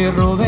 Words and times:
Que 0.00 0.39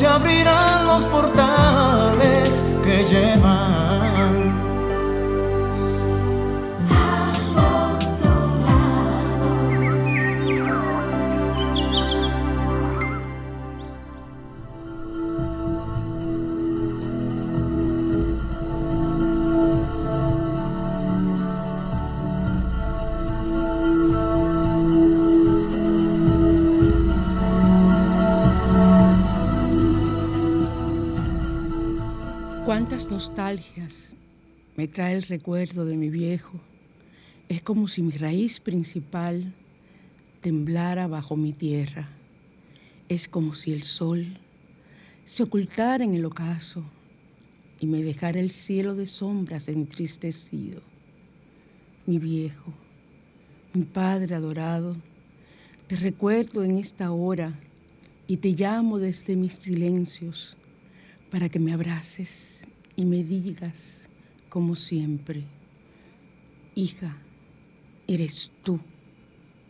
se 0.00 0.06
abrirán 0.06 0.59
trae 34.90 35.16
el 35.16 35.22
recuerdo 35.22 35.84
de 35.84 35.96
mi 35.96 36.10
viejo. 36.10 36.60
Es 37.48 37.62
como 37.62 37.88
si 37.88 38.02
mi 38.02 38.12
raíz 38.12 38.60
principal 38.60 39.52
temblara 40.40 41.06
bajo 41.06 41.36
mi 41.36 41.52
tierra. 41.52 42.08
Es 43.08 43.28
como 43.28 43.54
si 43.54 43.72
el 43.72 43.82
sol 43.82 44.26
se 45.24 45.44
ocultara 45.44 46.04
en 46.04 46.14
el 46.14 46.24
ocaso 46.24 46.84
y 47.78 47.86
me 47.86 48.02
dejara 48.02 48.40
el 48.40 48.50
cielo 48.50 48.94
de 48.94 49.06
sombras 49.06 49.68
entristecido. 49.68 50.82
Mi 52.06 52.18
viejo, 52.18 52.72
mi 53.72 53.84
padre 53.84 54.34
adorado, 54.34 54.96
te 55.86 55.96
recuerdo 55.96 56.64
en 56.64 56.76
esta 56.78 57.10
hora 57.10 57.58
y 58.26 58.36
te 58.38 58.50
llamo 58.50 58.98
desde 58.98 59.36
mis 59.36 59.54
silencios 59.54 60.56
para 61.30 61.48
que 61.48 61.58
me 61.58 61.72
abraces 61.72 62.66
y 62.96 63.04
me 63.04 63.24
digas, 63.24 63.99
como 64.50 64.74
siempre, 64.74 65.44
hija, 66.74 67.16
eres 68.08 68.50
tú 68.64 68.80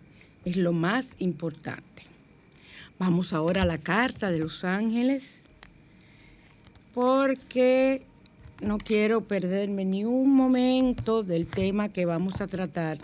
Es 0.44 0.56
lo 0.56 0.72
más 0.72 1.16
importante. 1.18 2.04
Vamos 2.98 3.32
ahora 3.32 3.62
a 3.62 3.66
la 3.66 3.78
carta 3.78 4.30
de 4.30 4.38
los 4.38 4.64
ángeles 4.64 5.44
porque 6.94 8.06
no 8.62 8.78
quiero 8.78 9.22
perderme 9.22 9.84
ni 9.84 10.04
un 10.04 10.34
momento 10.34 11.22
del 11.22 11.46
tema 11.46 11.90
que 11.90 12.06
vamos 12.06 12.40
a 12.40 12.46
tratar, 12.46 12.98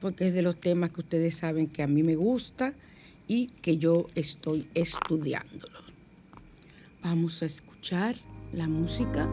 porque 0.00 0.28
es 0.28 0.34
de 0.34 0.42
los 0.42 0.58
temas 0.58 0.90
que 0.90 1.00
ustedes 1.00 1.36
saben 1.36 1.66
que 1.66 1.82
a 1.82 1.86
mí 1.86 2.02
me 2.02 2.14
gusta 2.14 2.72
que 3.62 3.78
yo 3.78 4.06
estoy 4.14 4.68
estudiándolo. 4.74 5.80
Vamos 7.02 7.42
a 7.42 7.46
escuchar 7.46 8.16
la 8.52 8.68
música. 8.68 9.28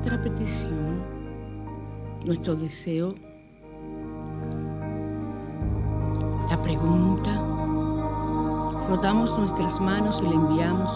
Nuestra 0.00 0.22
petición, 0.22 1.02
nuestro 2.24 2.56
deseo, 2.56 3.14
la 6.48 6.62
pregunta. 6.62 7.38
Frotamos 8.86 9.38
nuestras 9.38 9.78
manos 9.78 10.18
y 10.22 10.24
la 10.24 10.34
enviamos 10.36 10.90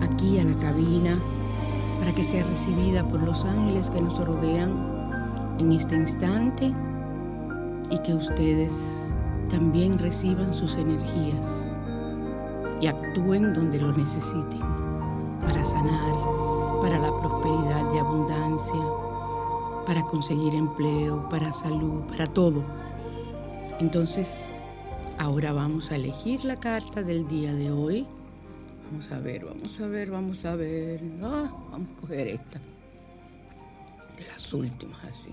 aquí 0.00 0.38
a 0.38 0.44
la 0.44 0.58
cabina 0.60 1.18
para 1.98 2.14
que 2.14 2.24
sea 2.24 2.42
recibida 2.44 3.06
por 3.06 3.22
los 3.22 3.44
ángeles 3.44 3.90
que 3.90 4.00
nos 4.00 4.18
rodean 4.18 4.72
en 5.58 5.70
este 5.72 5.94
instante 5.94 6.72
y 7.90 7.98
que 7.98 8.14
ustedes 8.14 8.72
también 9.50 9.98
reciban 9.98 10.54
sus 10.54 10.74
energías 10.76 11.70
y 12.80 12.86
actúen 12.86 13.52
donde 13.52 13.78
lo 13.78 13.92
necesiten 13.92 14.62
para 15.42 15.62
sanar, 15.66 16.37
para 16.80 16.98
la 16.98 17.10
prosperidad 17.20 17.92
y 17.94 17.98
abundancia, 17.98 18.84
para 19.86 20.02
conseguir 20.02 20.54
empleo, 20.54 21.28
para 21.28 21.52
salud, 21.52 22.02
para 22.08 22.26
todo. 22.26 22.62
Entonces, 23.80 24.48
ahora 25.18 25.52
vamos 25.52 25.90
a 25.90 25.96
elegir 25.96 26.44
la 26.44 26.56
carta 26.56 27.02
del 27.02 27.26
día 27.28 27.52
de 27.52 27.70
hoy. 27.70 28.06
Vamos 28.90 29.10
a 29.10 29.18
ver, 29.18 29.44
vamos 29.44 29.80
a 29.80 29.86
ver, 29.86 30.10
vamos 30.10 30.44
a 30.44 30.56
ver. 30.56 31.00
Ah, 31.22 31.50
vamos 31.70 31.88
a 31.96 32.00
coger 32.00 32.28
esta. 32.28 32.60
De 34.16 34.26
las 34.26 34.52
últimas, 34.52 35.04
así. 35.04 35.30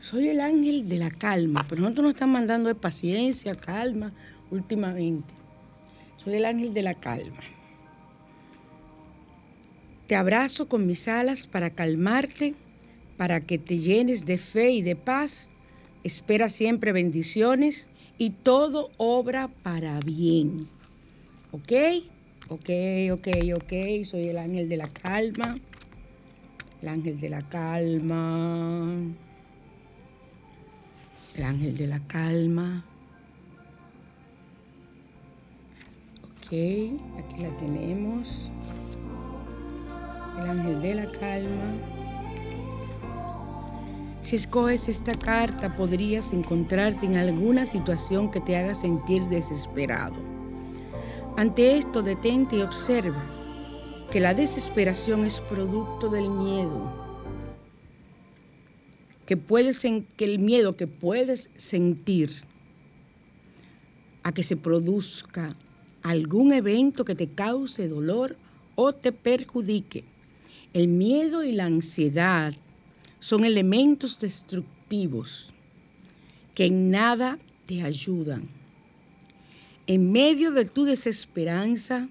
Soy 0.00 0.28
el 0.28 0.40
ángel 0.40 0.88
de 0.88 0.98
la 0.98 1.10
calma, 1.10 1.66
pero 1.68 1.82
nosotros 1.82 2.04
nos 2.04 2.14
están 2.14 2.30
mandando 2.30 2.68
de 2.68 2.74
paciencia, 2.74 3.56
calma, 3.56 4.12
últimamente. 4.50 5.34
Soy 6.24 6.34
el 6.36 6.44
ángel 6.44 6.72
de 6.72 6.82
la 6.82 6.94
calma. 6.94 7.40
Te 10.08 10.16
abrazo 10.16 10.68
con 10.68 10.86
mis 10.86 11.06
alas 11.06 11.46
para 11.46 11.68
calmarte, 11.68 12.54
para 13.18 13.42
que 13.42 13.58
te 13.58 13.76
llenes 13.76 14.24
de 14.24 14.38
fe 14.38 14.70
y 14.70 14.80
de 14.80 14.96
paz. 14.96 15.50
Espera 16.02 16.48
siempre 16.48 16.92
bendiciones 16.92 17.90
y 18.16 18.30
todo 18.30 18.90
obra 18.96 19.48
para 19.62 20.00
bien. 20.00 20.66
¿Ok? 21.52 21.72
Ok, 22.48 22.70
ok, 23.12 23.28
ok. 23.54 24.04
Soy 24.04 24.28
el 24.28 24.38
ángel 24.38 24.70
de 24.70 24.78
la 24.78 24.88
calma. 24.88 25.58
El 26.80 26.88
ángel 26.88 27.20
de 27.20 27.28
la 27.28 27.46
calma. 27.46 29.02
El 31.36 31.44
ángel 31.44 31.76
de 31.76 31.86
la 31.86 32.00
calma. 32.06 32.82
Ok, 36.22 36.46
aquí 36.46 37.42
la 37.42 37.54
tenemos. 37.58 38.50
El 40.38 40.50
ángel 40.50 40.82
de 40.82 40.94
la 40.94 41.10
calma. 41.12 41.74
Si 44.22 44.36
escoges 44.36 44.88
esta 44.88 45.14
carta, 45.14 45.76
podrías 45.76 46.32
encontrarte 46.32 47.06
en 47.06 47.16
alguna 47.16 47.66
situación 47.66 48.30
que 48.30 48.40
te 48.40 48.56
haga 48.56 48.74
sentir 48.74 49.22
desesperado. 49.24 50.16
Ante 51.36 51.78
esto, 51.78 52.02
detente 52.02 52.56
y 52.56 52.62
observa 52.62 53.22
que 54.10 54.20
la 54.20 54.34
desesperación 54.34 55.24
es 55.24 55.40
producto 55.40 56.08
del 56.08 56.30
miedo 56.30 57.08
que 59.28 59.36
puedes 59.36 59.82
que 59.82 60.24
el 60.24 60.38
miedo 60.38 60.78
que 60.78 60.86
puedes 60.86 61.50
sentir 61.54 62.30
a 64.22 64.32
que 64.32 64.42
se 64.42 64.56
produzca 64.56 65.54
algún 66.02 66.54
evento 66.54 67.04
que 67.04 67.14
te 67.14 67.28
cause 67.28 67.88
dolor 67.88 68.38
o 68.74 68.94
te 68.94 69.12
perjudique. 69.12 70.04
El 70.74 70.88
miedo 70.88 71.44
y 71.44 71.52
la 71.52 71.64
ansiedad 71.64 72.54
son 73.20 73.44
elementos 73.44 74.20
destructivos 74.20 75.50
que 76.54 76.66
en 76.66 76.90
nada 76.90 77.38
te 77.66 77.82
ayudan. 77.82 78.48
En 79.86 80.12
medio 80.12 80.50
de 80.50 80.66
tu 80.66 80.84
desesperanza, 80.84 82.08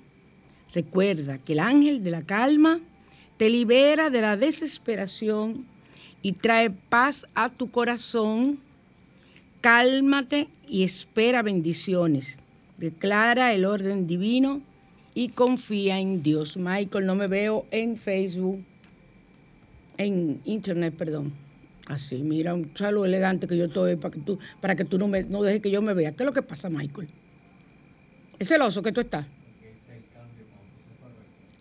recuerda 0.73 1.37
que 1.37 1.53
el 1.53 1.59
ángel 1.59 2.03
de 2.03 2.11
la 2.11 2.23
calma 2.23 2.79
te 3.37 3.49
libera 3.49 4.09
de 4.09 4.21
la 4.21 4.35
desesperación 4.35 5.67
y 6.23 6.33
trae 6.33 6.71
paz 6.71 7.27
a 7.35 7.49
tu 7.49 7.69
corazón. 7.69 8.59
Cálmate 9.61 10.47
y 10.67 10.83
espera 10.83 11.43
bendiciones. 11.43 12.37
Declara 12.77 13.53
el 13.53 13.65
orden 13.65 14.07
divino 14.07 14.61
y 15.17 15.29
confía 15.29 15.97
en 15.97 16.21
Dios. 16.21 16.57
Michael, 16.57 17.07
no 17.07 17.15
me 17.15 17.25
veo 17.25 17.65
en 17.71 17.97
Facebook, 17.97 18.63
en 19.97 20.39
internet, 20.45 20.93
perdón. 20.95 21.33
Así, 21.87 22.17
mira, 22.17 22.53
un 22.53 22.69
saludo 22.75 23.05
elegante 23.05 23.47
que 23.47 23.57
yo 23.57 23.65
estoy 23.65 23.95
para 23.95 24.11
que 24.11 24.19
tú, 24.19 24.37
para 24.61 24.75
que 24.75 24.85
tú 24.85 24.99
no, 24.99 25.07
me, 25.07 25.23
no 25.23 25.41
dejes 25.41 25.63
que 25.63 25.71
yo 25.71 25.81
me 25.81 25.95
vea. 25.95 26.11
¿Qué 26.11 26.21
es 26.21 26.27
lo 26.27 26.33
que 26.33 26.43
pasa, 26.43 26.69
Michael? 26.69 27.07
¿Es 28.37 28.47
celoso 28.47 28.83
que 28.83 28.91
tú 28.91 29.01
estás? 29.01 29.25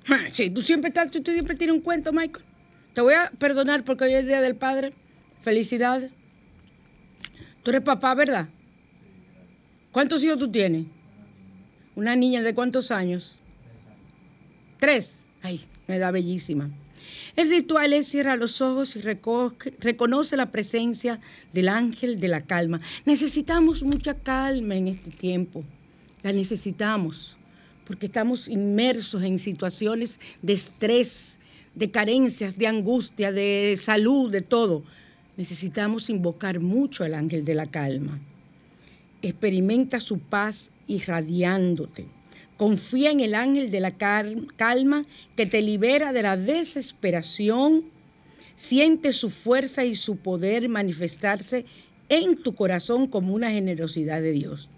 Ja, 0.05 0.31
Sí, 0.31 0.51
tú 0.51 0.61
siempre 0.61 0.89
estás, 0.89 1.11
tú 1.11 1.23
siempre 1.25 1.57
tienes 1.57 1.77
un 1.77 1.81
cuento, 1.81 2.13
Michael. 2.13 2.45
Te 2.93 3.01
voy 3.01 3.15
a 3.15 3.33
perdonar 3.39 3.85
porque 3.85 4.05
hoy 4.05 4.13
es 4.13 4.21
el 4.21 4.27
Día 4.27 4.43
del 4.43 4.57
Padre. 4.57 4.93
Felicidades. 5.41 6.11
Tú 7.63 7.71
eres 7.71 7.81
papá, 7.81 8.15
¿verdad? 8.15 8.51
¿Cuántos 9.93 10.23
hijos 10.23 10.39
tú 10.39 10.51
tienes? 10.51 10.85
Una 11.95 12.15
niña 12.17 12.43
de 12.43 12.55
cuántos 12.55 12.91
años? 12.91 13.41
Tres. 14.87 15.17
Ay, 15.43 15.63
me 15.89 15.99
da 15.99 16.13
bellísima. 16.13 16.71
El 17.35 17.51
ritual 17.51 17.93
es 17.93 18.07
cierra 18.07 18.37
los 18.37 18.61
ojos 18.61 18.95
y 18.95 19.01
reco- 19.01 19.53
reconoce 19.81 20.37
la 20.37 20.53
presencia 20.53 21.19
del 21.53 21.69
ángel 21.71 22.21
de 22.21 22.29
la 22.29 22.43
calma. 22.43 22.81
Necesitamos 23.05 23.83
mucha 23.83 24.15
calma 24.15 24.77
en 24.77 24.87
este 24.87 25.11
tiempo. 25.11 25.65
La 26.23 26.31
necesitamos 26.33 27.37
porque 27.85 28.07
estamos 28.07 28.47
inmersos 28.47 29.25
en 29.25 29.41
situaciones 29.41 30.21
de 30.41 30.53
estrés, 30.53 31.37
de 31.75 31.91
carencias, 31.91 32.57
de 32.57 32.69
angustia, 32.69 33.33
de 33.33 33.77
salud, 33.77 34.31
de 34.31 34.43
todo. 34.43 34.85
Necesitamos 35.37 36.09
invocar 36.11 36.61
mucho 36.61 37.03
al 37.03 37.15
ángel 37.15 37.45
de 37.45 37.55
la 37.57 37.67
calma. 37.67 38.21
Experimenta 39.21 39.99
su 39.99 40.21
paz 40.21 40.71
irradiándote. 40.87 42.07
Confía 42.57 43.11
en 43.11 43.21
el 43.21 43.35
ángel 43.35 43.71
de 43.71 43.81
la 43.81 43.93
calma 43.93 45.05
que 45.37 45.47
te 45.47 45.61
libera 45.61 46.13
de 46.13 46.23
la 46.23 46.37
desesperación. 46.37 47.85
Siente 48.57 49.13
su 49.13 49.29
fuerza 49.29 49.85
y 49.85 49.95
su 49.95 50.17
poder 50.17 50.69
manifestarse 50.69 51.67
en 52.09 52.37
tu 52.43 52.55
corazón 52.55 53.09
como 53.09 53.35
una 53.35 53.51
generosidad 53.51 54.23
de 54.23 54.33
Dios. 54.33 54.71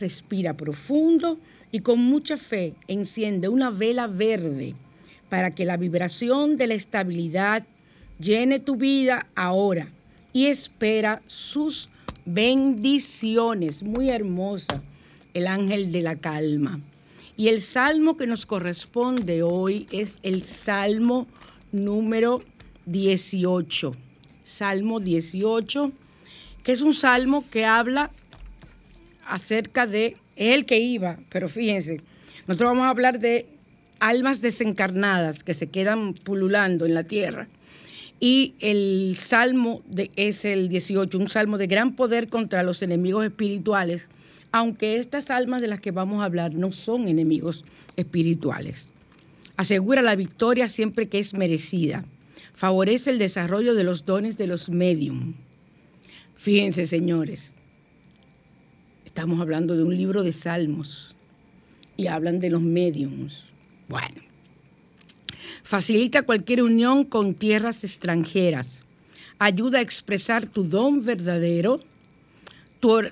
Respira 0.00 0.56
profundo 0.56 1.38
y 1.70 1.80
con 1.80 2.00
mucha 2.00 2.36
fe 2.36 2.74
enciende 2.88 3.48
una 3.48 3.70
vela 3.70 4.08
verde 4.08 4.74
para 5.28 5.54
que 5.54 5.64
la 5.64 5.76
vibración 5.76 6.56
de 6.56 6.66
la 6.66 6.74
estabilidad 6.74 7.64
llene 8.18 8.58
tu 8.58 8.76
vida 8.76 9.28
ahora 9.36 9.88
y 10.32 10.46
espera 10.46 11.22
sus 11.26 11.88
bendiciones. 12.24 13.84
Muy 13.84 14.10
hermosa, 14.10 14.82
el 15.32 15.46
ángel 15.46 15.92
de 15.92 16.02
la 16.02 16.16
calma. 16.16 16.80
Y 17.40 17.48
el 17.48 17.62
salmo 17.62 18.18
que 18.18 18.26
nos 18.26 18.44
corresponde 18.44 19.42
hoy 19.42 19.86
es 19.90 20.18
el 20.22 20.42
salmo 20.42 21.26
número 21.72 22.42
18. 22.84 23.96
Salmo 24.44 25.00
18, 25.00 25.90
que 26.62 26.72
es 26.72 26.82
un 26.82 26.92
salmo 26.92 27.48
que 27.48 27.64
habla 27.64 28.10
acerca 29.26 29.86
de, 29.86 30.18
el 30.36 30.66
que 30.66 30.80
iba, 30.80 31.18
pero 31.30 31.48
fíjense, 31.48 32.02
nosotros 32.46 32.72
vamos 32.72 32.84
a 32.84 32.90
hablar 32.90 33.20
de 33.20 33.46
almas 34.00 34.42
desencarnadas 34.42 35.42
que 35.42 35.54
se 35.54 35.68
quedan 35.68 36.12
pululando 36.12 36.84
en 36.84 36.92
la 36.92 37.04
tierra. 37.04 37.48
Y 38.20 38.54
el 38.60 39.16
salmo 39.18 39.80
de, 39.86 40.10
es 40.16 40.44
el 40.44 40.68
18, 40.68 41.16
un 41.16 41.30
salmo 41.30 41.56
de 41.56 41.68
gran 41.68 41.96
poder 41.96 42.28
contra 42.28 42.62
los 42.62 42.82
enemigos 42.82 43.24
espirituales 43.24 44.08
aunque 44.52 44.96
estas 44.96 45.30
almas 45.30 45.60
de 45.60 45.68
las 45.68 45.80
que 45.80 45.90
vamos 45.90 46.22
a 46.22 46.24
hablar 46.24 46.54
no 46.54 46.72
son 46.72 47.08
enemigos 47.08 47.64
espirituales. 47.96 48.90
Asegura 49.56 50.02
la 50.02 50.16
victoria 50.16 50.68
siempre 50.68 51.08
que 51.08 51.18
es 51.18 51.34
merecida. 51.34 52.04
Favorece 52.54 53.10
el 53.10 53.18
desarrollo 53.18 53.74
de 53.74 53.84
los 53.84 54.06
dones 54.06 54.36
de 54.38 54.46
los 54.46 54.68
medium. 54.68 55.34
Fíjense, 56.36 56.86
señores, 56.86 57.54
estamos 59.04 59.40
hablando 59.40 59.76
de 59.76 59.84
un 59.84 59.96
libro 59.96 60.22
de 60.22 60.32
salmos 60.32 61.14
y 61.96 62.06
hablan 62.06 62.40
de 62.40 62.50
los 62.50 62.62
mediums. 62.62 63.44
Bueno, 63.88 64.22
facilita 65.62 66.22
cualquier 66.22 66.62
unión 66.62 67.04
con 67.04 67.34
tierras 67.34 67.84
extranjeras. 67.84 68.84
Ayuda 69.38 69.78
a 69.78 69.82
expresar 69.82 70.46
tu 70.46 70.64
don 70.64 71.04
verdadero 71.04 71.80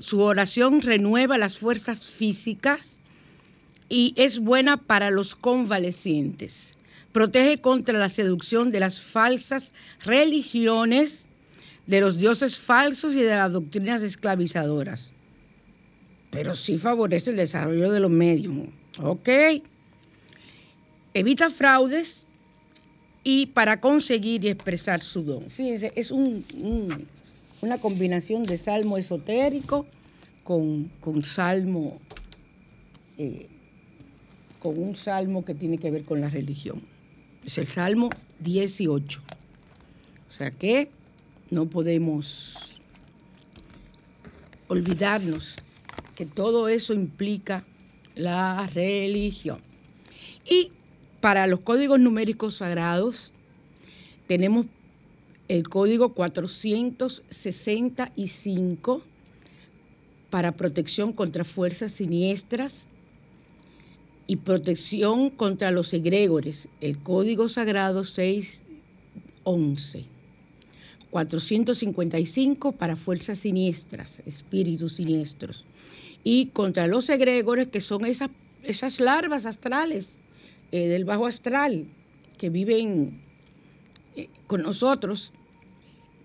su 0.00 0.20
oración 0.20 0.80
renueva 0.80 1.38
las 1.38 1.58
fuerzas 1.58 2.04
físicas 2.04 3.00
y 3.88 4.14
es 4.16 4.38
buena 4.38 4.76
para 4.76 5.10
los 5.10 5.34
convalecientes. 5.34 6.74
Protege 7.12 7.60
contra 7.60 7.98
la 7.98 8.08
seducción 8.08 8.70
de 8.70 8.80
las 8.80 9.00
falsas 9.00 9.74
religiones, 10.04 11.26
de 11.86 12.00
los 12.00 12.18
dioses 12.18 12.58
falsos 12.58 13.14
y 13.14 13.22
de 13.22 13.36
las 13.36 13.52
doctrinas 13.52 14.02
esclavizadoras. 14.02 15.12
Pero 16.30 16.54
sí 16.54 16.76
favorece 16.76 17.30
el 17.30 17.36
desarrollo 17.36 17.90
de 17.90 18.00
los 18.00 18.10
medios. 18.10 18.54
¿Ok? 19.02 19.28
Evita 21.14 21.50
fraudes 21.50 22.26
y 23.24 23.46
para 23.46 23.80
conseguir 23.80 24.44
y 24.44 24.48
expresar 24.48 25.02
su 25.02 25.22
don. 25.22 25.50
Fíjense, 25.50 25.92
es 25.96 26.10
un 26.10 26.44
una 27.60 27.78
combinación 27.78 28.44
de 28.44 28.56
salmo 28.56 28.98
esotérico 28.98 29.86
con, 30.44 30.90
salmo, 31.24 32.00
eh, 33.18 33.48
con 34.60 34.78
un 34.78 34.96
salmo 34.96 35.44
que 35.44 35.54
tiene 35.54 35.78
que 35.78 35.90
ver 35.90 36.04
con 36.04 36.20
la 36.20 36.30
religión. 36.30 36.82
Es 37.44 37.58
el 37.58 37.70
salmo 37.70 38.10
18. 38.40 39.20
O 40.28 40.32
sea 40.32 40.50
que 40.50 40.90
no 41.50 41.66
podemos 41.66 42.56
olvidarnos 44.68 45.56
que 46.14 46.26
todo 46.26 46.68
eso 46.68 46.94
implica 46.94 47.64
la 48.14 48.66
religión. 48.74 49.60
Y 50.48 50.72
para 51.20 51.46
los 51.46 51.60
códigos 51.60 52.00
numéricos 52.00 52.56
sagrados 52.56 53.32
tenemos 54.26 54.66
el 55.48 55.68
código 55.68 56.14
465 56.14 59.02
para 60.30 60.52
protección 60.52 61.12
contra 61.14 61.44
fuerzas 61.44 61.92
siniestras 61.92 62.84
y 64.26 64.36
protección 64.36 65.30
contra 65.30 65.70
los 65.70 65.94
egregores, 65.94 66.68
el 66.82 66.98
código 66.98 67.48
sagrado 67.48 68.04
611. 68.04 70.04
455 71.10 72.72
para 72.72 72.94
fuerzas 72.94 73.38
siniestras, 73.38 74.20
espíritus 74.26 74.96
siniestros. 74.96 75.64
Y 76.22 76.48
contra 76.48 76.86
los 76.86 77.08
egregores, 77.08 77.68
que 77.68 77.80
son 77.80 78.04
esas, 78.04 78.28
esas 78.62 79.00
larvas 79.00 79.46
astrales 79.46 80.18
eh, 80.72 80.88
del 80.88 81.06
bajo 81.06 81.26
astral 81.26 81.86
que 82.36 82.50
viven 82.50 83.22
con 84.46 84.62
nosotros 84.62 85.32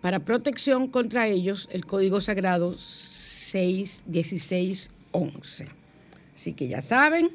para 0.02 0.20
protección 0.20 0.88
contra 0.88 1.28
ellos, 1.28 1.70
el 1.72 1.86
Código 1.86 2.20
Sagrado 2.20 2.74
61611. 2.74 5.68
Así 6.36 6.54
que 6.54 6.68
ya 6.68 6.82
saben, 6.82 7.30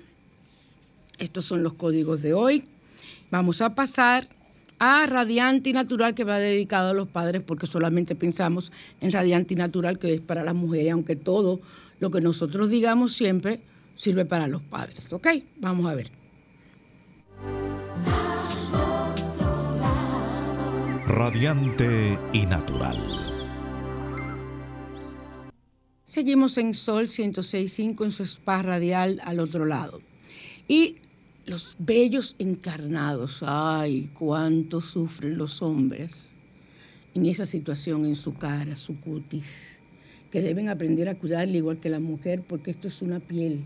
estos 1.19 1.47
son 1.47 1.63
los 1.63 1.73
códigos 1.75 2.21
de 2.21 2.35
hoy. 2.35 2.65
Vamos 3.31 3.63
a 3.63 3.75
pasar 3.75 4.29
a 4.79 5.07
Radiante 5.07 5.71
y 5.71 5.73
Natural, 5.73 6.15
que 6.15 6.25
va 6.25 6.39
dedicado 6.39 6.91
a 6.91 6.95
los 6.95 7.09
padres, 7.09 7.43
porque 7.43 7.67
solamente 7.67 8.15
pensamos 8.15 8.73
en 9.01 9.13
Radiante 9.13 9.55
y 9.55 9.57
Natural, 9.57 9.99
que 9.99 10.15
es 10.15 10.21
para 10.21 10.45
las 10.45 10.55
mujeres, 10.55 10.93
aunque 10.93 11.17
todo 11.17 11.61
lo 12.01 12.11
que 12.11 12.21
nosotros 12.21 12.71
digamos 12.71 13.15
siempre 13.15 13.61
sirve 13.97 14.25
para 14.25 14.47
los 14.47 14.63
padres. 14.63 15.13
¿Ok? 15.13 15.27
Vamos 15.57 15.91
a 15.91 15.95
ver. 15.95 16.18
Radiante 21.19 22.17
y 22.33 22.47
natural. 22.47 22.97
Seguimos 26.05 26.57
en 26.59 26.75
Sol 26.75 27.09
106.5 27.09 28.05
en 28.05 28.13
su 28.13 28.23
spa 28.23 28.63
radial 28.63 29.21
al 29.25 29.41
otro 29.41 29.67
lado. 29.67 30.01
Y 30.69 30.99
los 31.45 31.75
bellos 31.81 32.37
encarnados, 32.39 33.43
ay, 33.45 34.13
cuánto 34.17 34.81
sufren 34.81 35.37
los 35.37 35.61
hombres 35.61 36.31
en 37.17 37.27
esa 37.27 37.47
situación, 37.47 38.05
en 38.05 38.15
su 38.15 38.35
cara, 38.35 38.77
su 38.77 39.01
cutis, 39.01 39.49
que 40.31 40.41
deben 40.41 40.69
aprender 40.69 41.09
a 41.09 41.17
cuidarle 41.17 41.59
igual 41.59 41.81
que 41.81 41.89
la 41.89 41.99
mujer, 41.99 42.45
porque 42.47 42.71
esto 42.71 42.87
es 42.87 43.03
una 43.03 43.19
piel. 43.19 43.65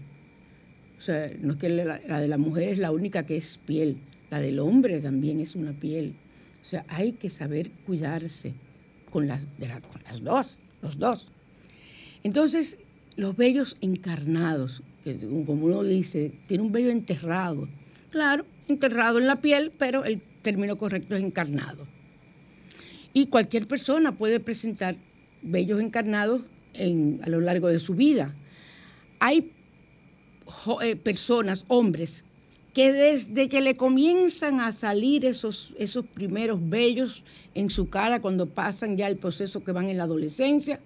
O 0.97 1.02
sea, 1.02 1.30
no 1.38 1.52
es 1.52 1.59
que 1.59 1.68
la, 1.68 2.00
la 2.09 2.18
de 2.18 2.28
la 2.28 2.38
mujer 2.38 2.71
es 2.71 2.78
la 2.78 2.92
única 2.92 3.26
que 3.26 3.37
es 3.37 3.59
piel, 3.59 3.99
la 4.30 4.40
del 4.40 4.59
hombre 4.59 5.00
también 5.00 5.38
es 5.38 5.54
una 5.54 5.73
piel. 5.73 6.14
O 6.62 6.64
sea, 6.64 6.85
hay 6.88 7.12
que 7.12 7.28
saber 7.28 7.73
cuidarse 7.85 8.54
con 9.11 9.26
las, 9.26 9.42
las 9.59 10.23
dos, 10.23 10.57
los 10.81 10.99
dos. 10.99 11.28
Entonces, 12.23 12.78
los 13.16 13.37
vellos 13.37 13.76
encarnados, 13.81 14.83
que 15.02 15.19
como 15.19 15.66
uno 15.66 15.83
dice, 15.83 16.33
tiene 16.47 16.62
un 16.62 16.73
vello 16.73 16.90
enterrado. 16.90 17.69
Claro, 18.11 18.47
enterrado 18.69 19.19
en 19.19 19.26
la 19.26 19.40
piel, 19.40 19.73
pero 19.76 20.04
el 20.04 20.23
término 20.42 20.78
correcto 20.78 21.16
es 21.16 21.23
encarnado. 21.23 21.87
Y 23.12 23.26
cualquier 23.26 23.66
persona 23.66 24.16
puede 24.16 24.40
presentar 24.40 24.97
vellos 25.42 25.81
encarnados 25.81 26.42
a 26.75 27.28
lo 27.28 27.40
largo 27.40 27.69
de 27.69 27.81
su 27.81 27.95
vida. 27.95 28.35
Hay 29.19 29.52
eh, 30.81 30.97
personas, 30.97 31.64
hombres, 31.69 32.25
que 32.73 32.93
desde 32.93 33.49
que 33.49 33.61
le 33.61 33.76
comienzan 33.76 34.61
a 34.61 34.73
salir 34.73 35.25
esos, 35.26 35.75
esos 35.79 36.07
primeros 36.07 36.59
vellos 36.71 37.23
en 37.55 37.69
su 37.69 37.91
cara 37.91 38.23
cuando 38.23 38.47
pasan 38.47 38.97
ya 38.97 39.09
el 39.09 39.19
proceso 39.19 39.62
que 39.62 39.73
van 39.73 39.88
en 39.88 39.99
la 39.99 40.05
adolescencia, 40.05 40.81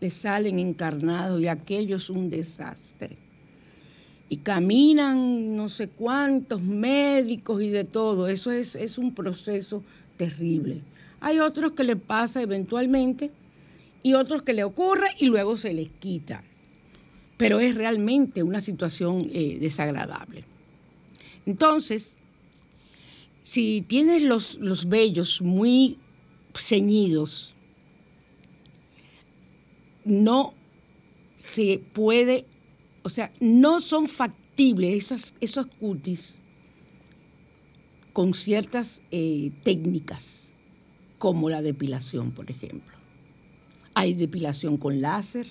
le 0.00 0.10
salen 0.10 0.58
encarnados 0.58 1.40
y 1.40 1.48
aquello 1.48 1.96
es 1.96 2.10
un 2.10 2.30
desastre. 2.30 3.16
Y 4.28 4.38
caminan 4.38 5.56
no 5.56 5.68
sé 5.68 5.88
cuántos 5.88 6.62
médicos 6.62 7.60
y 7.62 7.70
de 7.70 7.84
todo, 7.84 8.28
eso 8.28 8.50
es, 8.52 8.76
es 8.76 8.96
un 8.96 9.14
proceso 9.14 9.82
terrible. 10.16 10.80
Hay 11.20 11.40
otros 11.40 11.72
que 11.72 11.84
le 11.84 11.96
pasa 11.96 12.40
eventualmente 12.40 13.30
y 14.02 14.14
otros 14.14 14.42
que 14.42 14.54
le 14.54 14.64
ocurre 14.64 15.08
y 15.18 15.26
luego 15.26 15.56
se 15.56 15.74
les 15.74 15.90
quita. 15.90 16.42
Pero 17.36 17.60
es 17.60 17.74
realmente 17.74 18.42
una 18.42 18.60
situación 18.60 19.22
eh, 19.32 19.58
desagradable. 19.60 20.51
Entonces, 21.46 22.16
si 23.42 23.82
tienes 23.82 24.22
los, 24.22 24.56
los 24.56 24.88
vellos 24.88 25.42
muy 25.42 25.98
ceñidos, 26.54 27.54
no 30.04 30.54
se 31.36 31.82
puede, 31.92 32.46
o 33.02 33.10
sea, 33.10 33.32
no 33.40 33.80
son 33.80 34.08
susceptible 34.52 34.96
esas, 34.96 35.34
esos 35.40 35.66
cutis 35.66 36.38
con 38.12 38.34
ciertas 38.34 39.00
eh, 39.10 39.50
técnicas, 39.64 40.54
como 41.18 41.48
la 41.48 41.62
depilación, 41.62 42.32
por 42.32 42.50
ejemplo. 42.50 42.98
Hay 43.94 44.12
depilación 44.12 44.76
con 44.76 45.00
láser, 45.00 45.46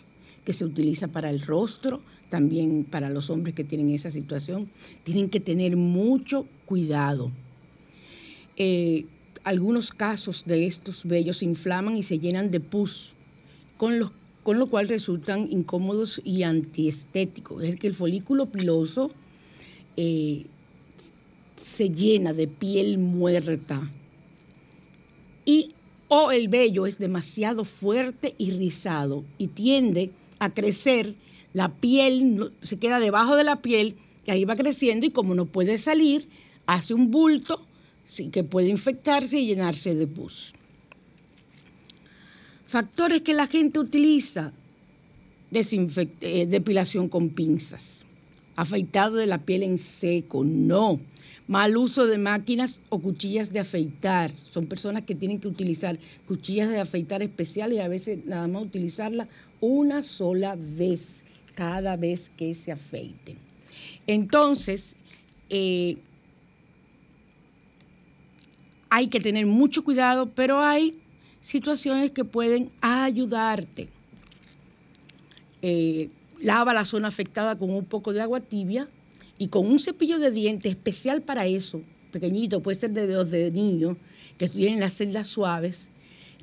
que 0.45 0.53
se 0.53 0.65
utiliza 0.65 1.07
para 1.07 1.29
el 1.29 1.41
rostro, 1.41 2.01
también 2.31 2.85
para 2.85 3.09
los 3.09 3.29
hombres 3.29 3.53
que 3.53 3.63
tienen 3.63 3.91
esa 3.91 4.09
situación. 4.09 4.71
Tienen 5.03 5.29
que 5.29 5.39
tener 5.39 5.77
mucho 5.77 6.47
cuidado. 6.65 7.31
Eh, 8.57 9.05
algunos 9.43 9.91
casos 9.91 10.45
de 10.45 10.65
estos 10.65 11.05
vellos 11.05 11.38
se 11.38 11.45
inflaman 11.45 11.97
y 11.97 12.03
se 12.03 12.17
llenan 12.17 12.50
de 12.50 12.59
pus, 12.59 13.13
con, 13.77 14.00
los, 14.00 14.11
con 14.41 14.57
lo 14.57 14.67
cual 14.67 14.88
resultan 14.88 15.47
incómodos 15.51 16.19
y 16.23 16.43
antiestéticos. 16.43 17.61
Es 17.63 17.75
que 17.75 17.88
el 17.88 17.93
folículo 17.93 18.47
piloso 18.47 19.11
eh, 19.97 20.45
se 21.55 21.89
llena 21.89 22.33
de 22.33 22.47
piel 22.47 22.97
muerta 22.97 23.91
y 25.45 25.73
o 26.07 26.31
el 26.31 26.47
vello 26.47 26.85
es 26.88 26.97
demasiado 26.97 27.65
fuerte 27.65 28.35
y 28.38 28.51
rizado 28.51 29.23
y 29.38 29.47
tiende 29.47 30.11
a 30.39 30.50
crecer, 30.50 31.13
la 31.53 31.70
piel 31.75 32.51
se 32.62 32.77
queda 32.77 33.00
debajo 33.00 33.36
de 33.36 33.43
la 33.43 33.62
piel 33.62 33.98
y 34.25 34.31
ahí 34.31 34.46
va 34.46 34.55
creciendo 34.55 35.05
y 35.05 35.12
como 35.12 35.36
no 35.36 35.46
puede 35.46 35.77
salir, 35.77 36.27
hace 36.65 36.93
un 36.93 37.12
bulto 37.12 37.65
que 38.31 38.43
puede 38.43 38.70
infectarse 38.70 39.39
y 39.39 39.48
llenarse 39.48 39.96
de 39.96 40.08
pus. 40.08 40.53
Factores 42.67 43.22
que 43.22 43.34
la 43.34 43.48
gente 43.48 43.79
utiliza, 43.79 44.53
eh, 45.51 46.46
depilación 46.46 47.10
con 47.10 47.29
pinzas, 47.29 48.05
afeitado 48.55 49.17
de 49.17 49.27
la 49.27 49.39
piel 49.39 49.63
en 49.63 49.77
seco, 49.77 50.43
no. 50.43 51.00
Mal 51.48 51.75
uso 51.75 52.05
de 52.05 52.17
máquinas 52.17 52.79
o 52.88 53.00
cuchillas 53.00 53.51
de 53.51 53.60
afeitar. 53.60 54.31
Son 54.51 54.67
personas 54.67 55.03
que 55.03 55.15
tienen 55.15 55.39
que 55.39 55.50
utilizar 55.50 56.00
cuchillas 56.27 56.70
de 56.70 56.79
afeitar 56.79 57.22
especiales 57.22 57.79
y 57.79 57.81
a 57.81 57.89
veces 57.89 58.25
nada 58.25 58.48
más 58.48 58.63
utilizarla 58.63 59.27
una 59.60 60.03
sola 60.03 60.55
vez 60.58 61.24
cada 61.55 61.96
vez 61.96 62.31
que 62.38 62.55
se 62.55 62.72
afeiten. 62.72 63.38
Entonces, 64.08 64.96
eh, 65.50 65.98
hay 68.89 69.08
que 69.08 69.20
tener 69.20 69.46
mucho 69.46 69.84
cuidado, 69.84 70.29
pero 70.36 70.60
hay 70.60 71.00
situaciones 71.41 72.12
que 72.12 72.25
pueden 72.25 72.72
ayudarte. 72.81 73.89
Eh, 75.62 76.10
lava 76.39 76.74
la 76.74 76.86
zona 76.86 77.08
afectada 77.08 77.58
con 77.58 77.70
un 77.70 77.86
poco 77.86 78.13
de 78.13 78.22
agua 78.22 78.41
tibia 78.41 78.88
y 79.38 79.48
con 79.48 79.65
un 79.65 79.79
cepillo 79.79 80.20
de 80.20 80.31
dientes 80.31 80.72
especial 80.72 81.22
para 81.22 81.46
eso, 81.46 81.81
pequeñito, 82.12 82.62
puede 82.62 82.79
ser 82.79 82.91
de 82.91 83.08
los 83.08 83.29
de 83.31 83.51
niños 83.51 83.98
que 84.38 84.50
tienen 84.50 84.79
las 84.79 84.96
celdas 84.96 85.27
suaves. 85.27 85.88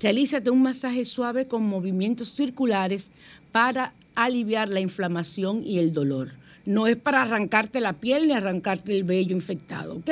Realízate 0.01 0.51
un 0.51 0.63
masaje 0.63 1.05
suave 1.05 1.49
con 1.49 1.65
movimientos 1.65 2.33
circulares 2.33 3.11
para 3.53 3.95
aliviar 4.15 4.69
la 4.69 4.81
inflamación 4.81 5.63
y 5.65 5.79
el 5.79 5.93
dolor. 5.93 6.31
No 6.65 6.87
es 6.87 6.97
para 6.97 7.23
arrancarte 7.23 7.81
la 7.81 7.95
piel 7.95 8.29
ni 8.29 8.35
arrancarte 8.35 8.95
el 8.95 9.05
vello 9.05 9.35
infectado, 9.35 9.97
¿ok? 9.97 10.11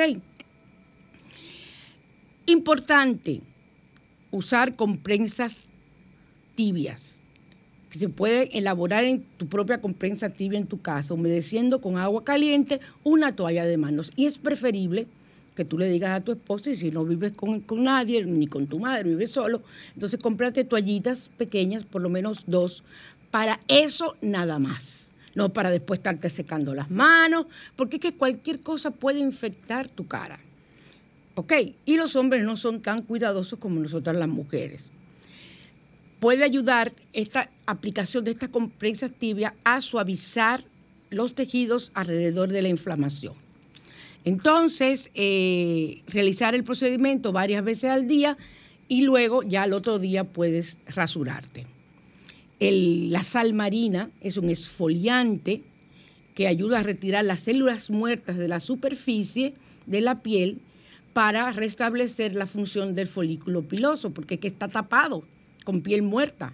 Importante, 2.45 3.41
usar 4.31 4.75
comprensas 4.75 5.69
tibias, 6.55 7.17
que 7.89 7.99
se 7.99 8.09
pueden 8.09 8.49
elaborar 8.51 9.05
en 9.05 9.23
tu 9.37 9.47
propia 9.47 9.79
comprensa 9.81 10.29
tibia 10.29 10.57
en 10.57 10.67
tu 10.67 10.81
casa, 10.81 11.13
humedeciendo 11.13 11.81
con 11.81 11.97
agua 11.97 12.23
caliente 12.23 12.79
una 13.03 13.35
toalla 13.35 13.65
de 13.65 13.77
manos. 13.77 14.11
Y 14.15 14.25
es 14.25 14.37
preferible 14.37 15.07
que 15.55 15.65
tú 15.65 15.77
le 15.77 15.89
digas 15.89 16.11
a 16.11 16.23
tu 16.23 16.31
esposa, 16.31 16.69
y 16.69 16.75
si 16.75 16.91
no 16.91 17.03
vives 17.03 17.33
con, 17.33 17.61
con, 17.61 17.83
nadie, 17.83 18.23
ni 18.23 18.45
con 18.45 18.67
tu 18.67 18.79
madre, 18.79 19.09
vives 19.09 19.31
solo, 19.31 19.63
entonces 19.95 20.19
cómprate 20.19 20.63
toallitas 20.63 21.29
pequeñas, 21.35 21.83
por 21.83 22.01
lo 22.01 22.09
menos 22.09 22.43
dos, 22.45 22.83
para 23.37 23.59
eso 23.67 24.17
nada 24.19 24.57
más. 24.57 25.09
No 25.35 25.53
para 25.53 25.69
después 25.69 25.99
estarte 25.99 26.27
secando 26.31 26.73
las 26.73 26.89
manos, 26.89 27.45
porque 27.75 27.97
es 27.97 28.01
que 28.01 28.15
cualquier 28.15 28.61
cosa 28.61 28.89
puede 28.89 29.19
infectar 29.19 29.87
tu 29.89 30.07
cara. 30.07 30.39
¿Ok? 31.35 31.53
Y 31.85 31.97
los 31.97 32.15
hombres 32.15 32.43
no 32.43 32.57
son 32.57 32.81
tan 32.81 33.03
cuidadosos 33.03 33.59
como 33.59 33.79
nosotras 33.79 34.15
las 34.15 34.27
mujeres. 34.27 34.89
Puede 36.19 36.43
ayudar 36.45 36.93
esta 37.13 37.51
aplicación 37.67 38.23
de 38.23 38.31
esta 38.31 38.47
compresa 38.47 39.07
tibia 39.07 39.53
a 39.63 39.81
suavizar 39.81 40.63
los 41.11 41.35
tejidos 41.35 41.91
alrededor 41.93 42.49
de 42.49 42.63
la 42.63 42.69
inflamación. 42.69 43.35
Entonces, 44.25 45.11
eh, 45.13 46.01
realizar 46.07 46.55
el 46.55 46.63
procedimiento 46.63 47.31
varias 47.31 47.63
veces 47.63 47.91
al 47.91 48.07
día 48.07 48.35
y 48.87 49.01
luego 49.01 49.43
ya 49.43 49.61
al 49.61 49.73
otro 49.73 49.99
día 49.99 50.23
puedes 50.23 50.79
rasurarte. 50.87 51.76
La 52.59 53.23
sal 53.23 53.53
marina 53.53 54.09
es 54.21 54.37
un 54.37 54.49
esfoliante 54.49 55.63
que 56.33 56.47
ayuda 56.47 56.79
a 56.79 56.83
retirar 56.83 57.25
las 57.25 57.41
células 57.41 57.89
muertas 57.89 58.37
de 58.37 58.47
la 58.47 58.59
superficie 58.59 59.53
de 59.85 60.01
la 60.01 60.21
piel 60.21 60.59
para 61.13 61.51
restablecer 61.51 62.35
la 62.35 62.45
función 62.45 62.93
del 62.93 63.07
folículo 63.07 63.63
piloso, 63.63 64.11
porque 64.11 64.35
es 64.35 64.41
que 64.41 64.47
está 64.47 64.67
tapado 64.67 65.23
con 65.65 65.81
piel 65.81 66.01
muerta. 66.03 66.53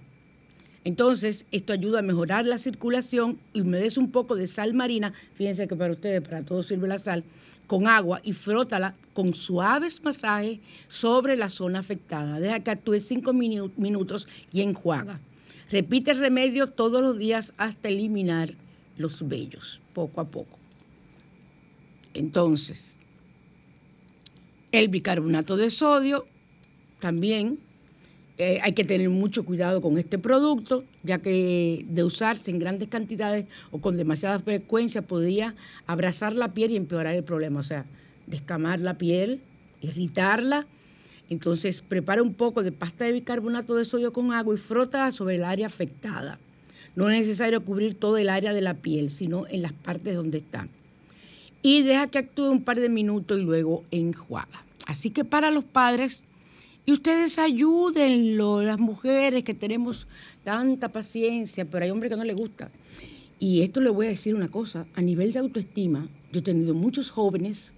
Entonces, 0.86 1.46
esto 1.52 1.72
ayuda 1.72 2.00
a 2.00 2.02
mejorar 2.02 2.46
la 2.46 2.58
circulación 2.58 3.40
y 3.54 3.62
humedece 3.62 4.00
un 4.00 4.12
poco 4.12 4.36
de 4.36 4.48
sal 4.48 4.74
marina. 4.74 5.14
Fíjense 5.36 5.68
que 5.68 5.76
para 5.76 5.94
ustedes, 5.94 6.22
para 6.22 6.44
todo 6.44 6.64
sirve 6.64 6.88
la 6.88 7.00
sal, 7.00 7.24
con 7.68 7.88
agua 7.88 8.20
y 8.24 8.34
frótala 8.34 8.96
con 9.14 9.34
suaves 9.34 10.04
masajes 10.04 10.60
sobre 10.90 11.38
la 11.38 11.50
zona 11.50 11.80
afectada. 11.80 12.40
Deja 12.40 12.60
que 12.60 12.72
actúe 12.72 13.00
cinco 13.00 13.32
minutos 13.34 14.28
y 14.52 14.62
enjuaga. 14.62 15.20
Repite 15.74 16.12
el 16.12 16.20
remedio 16.20 16.68
todos 16.68 17.02
los 17.02 17.18
días 17.18 17.52
hasta 17.58 17.90
eliminar 17.90 18.54
los 18.96 19.28
vellos, 19.28 19.82
poco 19.96 20.22
a 20.22 20.26
poco. 20.26 20.60
Entonces, 22.14 22.96
el 24.72 24.90
bicarbonato 24.90 25.58
de 25.58 25.72
sodio 25.72 26.28
también 27.00 27.58
eh, 28.38 28.60
hay 28.62 28.74
que 28.74 28.84
tener 28.84 29.10
mucho 29.10 29.46
cuidado 29.46 29.82
con 29.82 29.98
este 29.98 30.20
producto, 30.20 30.84
ya 31.02 31.18
que 31.24 31.84
de 31.90 32.04
usarse 32.04 32.52
en 32.52 32.60
grandes 32.60 32.90
cantidades 32.90 33.48
o 33.72 33.82
con 33.82 33.98
demasiada 33.98 34.38
frecuencia 34.38 35.02
podría 35.02 35.56
abrazar 35.88 36.36
la 36.36 36.54
piel 36.54 36.70
y 36.70 36.76
empeorar 36.76 37.16
el 37.16 37.24
problema, 37.24 37.62
o 37.62 37.64
sea, 37.64 37.88
descamar 38.28 38.80
la 38.80 39.00
piel, 39.00 39.42
irritarla. 39.82 40.68
Entonces, 41.30 41.82
prepara 41.82 42.22
un 42.22 42.34
poco 42.34 42.64
de 42.64 42.72
pasta 42.72 43.06
de 43.06 43.14
bicarbonato 43.14 43.76
de 43.76 43.86
sodio 43.86 44.14
con 44.14 44.32
agua 44.34 44.56
y 44.56 44.58
frota 44.58 45.12
sobre 45.12 45.36
el 45.36 45.44
área 45.44 45.68
afectada. 45.68 46.40
No 46.96 47.10
es 47.10 47.20
necesario 47.20 47.64
cubrir 47.64 47.96
todo 47.96 48.18
el 48.18 48.30
área 48.30 48.54
de 48.54 48.62
la 48.62 48.76
piel, 48.76 49.10
sino 49.10 49.48
en 49.48 49.62
las 49.62 49.74
partes 49.74 50.16
donde 50.16 50.40
está. 50.40 50.68
Y 51.62 51.82
deja 51.84 52.08
que 52.08 52.20
actúe 52.20 52.50
un 52.50 52.64
par 52.64 52.80
de 52.80 52.90
minutos 52.90 53.40
y 53.40 53.44
luego 53.44 53.84
enjuaga. 53.90 54.64
Así 54.86 55.10
que 55.10 55.24
para 55.24 55.50
los 55.50 55.64
padres, 55.64 56.24
y 56.86 56.92
ustedes 56.92 57.40
ayúdenlo, 57.40 58.62
las 58.62 58.80
mujeres 58.80 59.44
que 59.44 59.54
tenemos 59.54 60.08
tanta 60.44 60.90
paciencia, 60.90 61.66
pero 61.66 61.86
hay 61.86 61.92
hombres 61.92 62.12
que 62.12 62.18
no 62.18 62.26
les 62.26 62.36
gusta. 62.36 62.70
Y 63.40 63.62
esto 63.62 63.82
le 63.82 63.90
voy 63.90 64.08
a 64.08 64.10
decir 64.10 64.36
una 64.36 64.50
cosa, 64.50 64.86
a 64.94 65.02
nivel 65.02 65.32
de 65.32 65.40
autoestima, 65.40 66.08
yo 66.32 66.40
he 66.40 66.44
tenido 66.44 66.74
muchos 66.74 67.10
jóvenes 67.10 67.72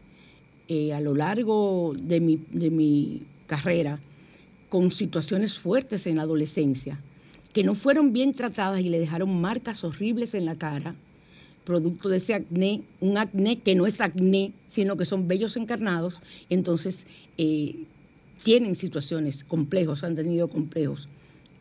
eh, 0.68 0.94
a 0.94 1.00
lo 1.00 1.14
largo 1.14 1.94
de 1.96 2.20
mi, 2.20 2.40
de 2.52 2.72
mi 2.72 3.22
carrera 3.48 4.00
con 4.70 4.92
situaciones 4.92 5.58
fuertes 5.58 6.08
en 6.08 6.18
la 6.18 6.24
adolescencia, 6.24 7.00
que 7.54 7.64
no 7.64 7.76
fueron 7.76 8.12
bien 8.12 8.34
tratadas 8.34 8.82
y 8.82 8.90
le 8.90 9.00
dejaron 9.00 9.40
marcas 9.40 9.84
horribles 9.84 10.34
en 10.34 10.46
la 10.46 10.56
cara, 10.56 10.96
producto 11.64 12.10
de 12.10 12.18
ese 12.18 12.34
acné, 12.34 12.84
un 13.02 13.18
acné 13.18 13.60
que 13.60 13.76
no 13.76 13.88
es 13.88 14.02
acné, 14.02 14.54
sino 14.68 14.98
que 14.98 15.06
son 15.06 15.28
vellos 15.28 15.58
encarnados, 15.58 16.22
entonces 16.50 17.06
eh, 17.38 17.86
tienen 18.44 18.76
situaciones 18.76 19.44
complejos, 19.44 20.04
han 20.04 20.16
tenido 20.16 20.48
complejos 20.48 21.10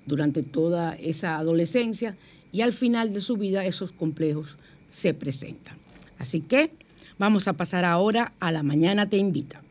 durante 0.07 0.42
toda 0.42 0.94
esa 0.97 1.38
adolescencia 1.38 2.16
y 2.53 2.61
al 2.61 2.73
final 2.73 3.12
de 3.12 3.20
su 3.20 3.37
vida 3.37 3.64
esos 3.64 3.90
complejos 3.90 4.57
se 4.90 5.14
presentan. 5.14 5.77
Así 6.18 6.40
que 6.40 6.70
vamos 7.18 7.49
a 7.49 7.55
pasar 7.55 7.85
ahora 7.85 8.35
a 8.38 8.53
la 8.53 8.62
mañana 8.62 9.09
te 9.09 9.16
invita. 9.16 9.63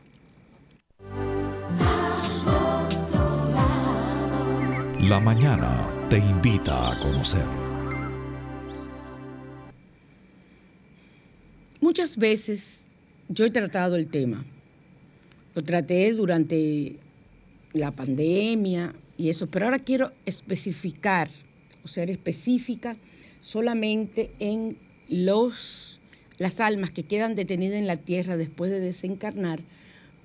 La 5.08 5.20
mañana 5.20 5.86
te 6.08 6.16
invita 6.16 6.92
a 6.92 6.98
conocer. 6.98 7.44
Muchas 11.82 12.16
veces 12.16 12.86
yo 13.28 13.44
he 13.44 13.50
tratado 13.50 13.96
el 13.96 14.06
tema. 14.06 14.46
Lo 15.54 15.62
traté 15.62 16.10
durante 16.14 16.96
la 17.74 17.90
pandemia 17.90 18.94
y 19.18 19.28
eso, 19.28 19.46
pero 19.46 19.66
ahora 19.66 19.80
quiero 19.80 20.12
especificar 20.24 21.28
o 21.84 21.88
ser 21.88 22.08
específica 22.08 22.96
solamente 23.42 24.30
en 24.38 24.78
los 25.10 26.00
las 26.38 26.60
almas 26.60 26.92
que 26.92 27.02
quedan 27.02 27.34
detenidas 27.34 27.76
en 27.76 27.86
la 27.86 27.98
tierra 27.98 28.38
después 28.38 28.70
de 28.70 28.80
desencarnar, 28.80 29.60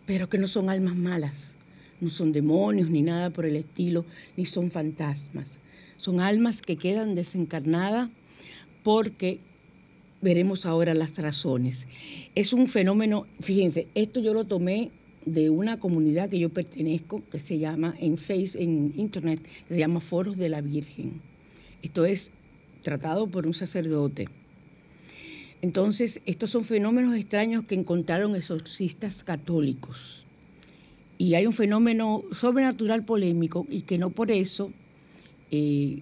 pero 0.05 0.29
que 0.29 0.37
no 0.37 0.47
son 0.47 0.69
almas 0.69 0.95
malas, 0.95 1.53
no 2.01 2.09
son 2.09 2.31
demonios 2.31 2.89
ni 2.89 3.01
nada 3.01 3.29
por 3.29 3.45
el 3.45 3.55
estilo, 3.55 4.05
ni 4.37 4.45
son 4.45 4.71
fantasmas. 4.71 5.59
Son 5.97 6.19
almas 6.19 6.61
que 6.61 6.77
quedan 6.77 7.15
desencarnadas 7.15 8.09
porque 8.83 9.39
veremos 10.21 10.65
ahora 10.65 10.93
las 10.93 11.17
razones. 11.17 11.87
Es 12.35 12.53
un 12.53 12.67
fenómeno, 12.67 13.27
fíjense, 13.41 13.87
esto 13.95 14.19
yo 14.19 14.33
lo 14.33 14.45
tomé 14.45 14.91
de 15.25 15.49
una 15.49 15.79
comunidad 15.79 16.29
que 16.29 16.39
yo 16.39 16.49
pertenezco, 16.49 17.21
que 17.31 17.39
se 17.39 17.59
llama 17.59 17.95
en 17.99 18.17
en 18.29 18.93
Internet, 18.95 19.41
se 19.67 19.77
llama 19.77 19.99
Foros 19.99 20.37
de 20.37 20.49
la 20.49 20.61
Virgen. 20.61 21.21
Esto 21.81 22.05
es 22.05 22.31
tratado 22.81 23.27
por 23.27 23.45
un 23.45 23.53
sacerdote. 23.53 24.27
Entonces, 25.61 26.21
estos 26.25 26.51
son 26.51 26.63
fenómenos 26.63 27.15
extraños 27.15 27.65
que 27.65 27.75
encontraron 27.75 28.35
exorcistas 28.35 29.23
católicos. 29.23 30.25
Y 31.19 31.35
hay 31.35 31.45
un 31.45 31.53
fenómeno 31.53 32.23
sobrenatural 32.31 33.03
polémico 33.03 33.67
y 33.69 33.81
que 33.81 33.97
no 33.97 34.09
por 34.09 34.31
eso 34.31 34.71
eh, 35.51 36.01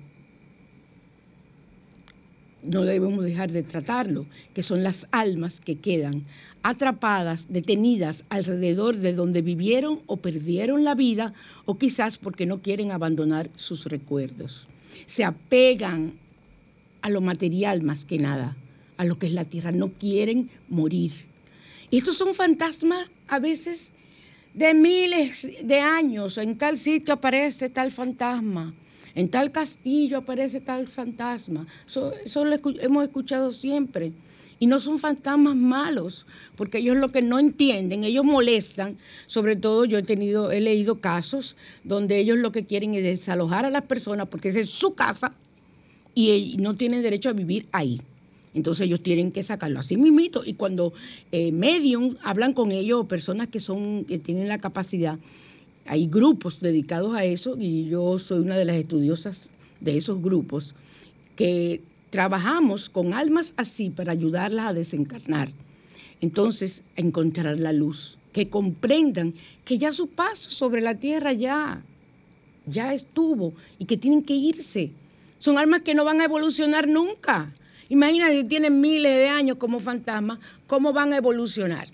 no 2.61 2.83
debemos 2.83 3.23
dejar 3.23 3.51
de 3.51 3.63
tratarlo, 3.63 4.27
que 4.53 4.61
son 4.61 4.83
las 4.83 5.07
almas 5.11 5.59
que 5.59 5.79
quedan 5.79 6.25
atrapadas, 6.61 7.47
detenidas 7.49 8.25
alrededor 8.29 8.97
de 8.97 9.13
donde 9.13 9.41
vivieron 9.41 10.01
o 10.05 10.17
perdieron 10.17 10.83
la 10.83 10.93
vida, 10.93 11.33
o 11.65 11.79
quizás 11.79 12.19
porque 12.19 12.45
no 12.45 12.61
quieren 12.61 12.91
abandonar 12.91 13.49
sus 13.55 13.85
recuerdos. 13.85 14.67
Se 15.07 15.23
apegan 15.23 16.13
a 17.01 17.09
lo 17.09 17.21
material 17.21 17.81
más 17.81 18.05
que 18.05 18.19
nada, 18.19 18.55
a 18.97 19.05
lo 19.05 19.17
que 19.17 19.25
es 19.25 19.33
la 19.33 19.45
tierra, 19.45 19.71
no 19.71 19.93
quieren 19.93 20.51
morir. 20.69 21.11
Y 21.89 21.97
estos 21.97 22.17
son 22.17 22.35
fantasmas 22.35 23.09
a 23.27 23.39
veces 23.39 23.93
de 24.57 24.73
miles 24.73 25.47
de 25.63 25.79
años, 25.79 26.37
en 26.37 26.57
tal 26.57 26.77
sitio 26.77 27.13
aparece 27.13 27.69
tal 27.69 27.91
fantasma 27.91 28.73
en 29.17 29.29
tal 29.29 29.51
castillo 29.51 30.19
aparece 30.19 30.61
tal 30.61 30.87
fantasma. 30.87 31.65
Eso, 31.87 32.45
lo 32.45 32.55
hemos 32.79 33.03
escuchado 33.03 33.51
siempre. 33.51 34.11
Y 34.59 34.67
no 34.67 34.79
son 34.79 34.99
fantasmas 34.99 35.55
malos, 35.55 36.27
porque 36.55 36.77
ellos 36.77 36.97
lo 36.97 37.09
que 37.09 37.23
no 37.23 37.39
entienden, 37.39 38.03
ellos 38.03 38.23
molestan. 38.23 38.97
Sobre 39.25 39.55
todo 39.55 39.85
yo 39.85 39.97
he 39.97 40.03
tenido, 40.03 40.51
he 40.51 40.61
leído 40.61 41.01
casos 41.01 41.55
donde 41.83 42.19
ellos 42.19 42.37
lo 42.37 42.51
que 42.51 42.65
quieren 42.67 42.93
es 42.93 43.01
desalojar 43.01 43.65
a 43.65 43.71
las 43.71 43.83
personas 43.83 44.27
porque 44.27 44.49
esa 44.49 44.59
es 44.59 44.69
su 44.69 44.93
casa 44.93 45.33
y 46.13 46.55
no 46.59 46.75
tienen 46.75 47.01
derecho 47.01 47.29
a 47.29 47.33
vivir 47.33 47.67
ahí. 47.71 48.01
Entonces 48.53 48.85
ellos 48.85 49.01
tienen 49.01 49.31
que 49.31 49.43
sacarlo 49.43 49.79
así 49.79 49.97
mismito. 49.97 50.43
Y 50.45 50.53
cuando 50.53 50.93
eh, 51.31 51.51
medium 51.51 52.17
hablan 52.23 52.53
con 52.53 52.71
ellos, 52.71 53.05
personas 53.05 53.47
que 53.49 53.59
son, 53.59 54.05
que 54.05 54.19
tienen 54.19 54.47
la 54.47 54.59
capacidad 54.59 55.19
hay 55.87 56.07
grupos 56.07 56.59
dedicados 56.59 57.15
a 57.15 57.23
eso 57.23 57.55
y 57.57 57.87
yo 57.87 58.19
soy 58.19 58.39
una 58.39 58.57
de 58.57 58.65
las 58.65 58.75
estudiosas 58.75 59.49
de 59.79 59.97
esos 59.97 60.21
grupos 60.21 60.75
que 61.35 61.81
trabajamos 62.09 62.89
con 62.89 63.13
almas 63.13 63.53
así 63.57 63.89
para 63.89 64.11
ayudarlas 64.11 64.67
a 64.67 64.73
desencarnar. 64.73 65.49
Entonces, 66.19 66.81
a 66.97 67.01
encontrar 67.01 67.59
la 67.59 67.73
luz, 67.73 68.17
que 68.33 68.49
comprendan 68.49 69.33
que 69.63 69.77
ya 69.77 69.93
su 69.93 70.07
paso 70.07 70.49
sobre 70.49 70.81
la 70.81 70.95
tierra 70.95 71.31
ya, 71.31 71.83
ya 72.65 72.93
estuvo 72.93 73.53
y 73.79 73.85
que 73.85 73.97
tienen 73.97 74.23
que 74.23 74.33
irse. 74.33 74.91
Son 75.39 75.57
almas 75.57 75.81
que 75.81 75.93
no 75.93 76.03
van 76.03 76.21
a 76.21 76.25
evolucionar 76.25 76.87
nunca. 76.87 77.53
Imagínate, 77.89 78.43
tienen 78.43 78.81
miles 78.81 79.15
de 79.15 79.27
años 79.27 79.57
como 79.57 79.79
fantasmas, 79.79 80.39
¿cómo 80.67 80.93
van 80.93 81.13
a 81.13 81.17
evolucionar? 81.17 81.89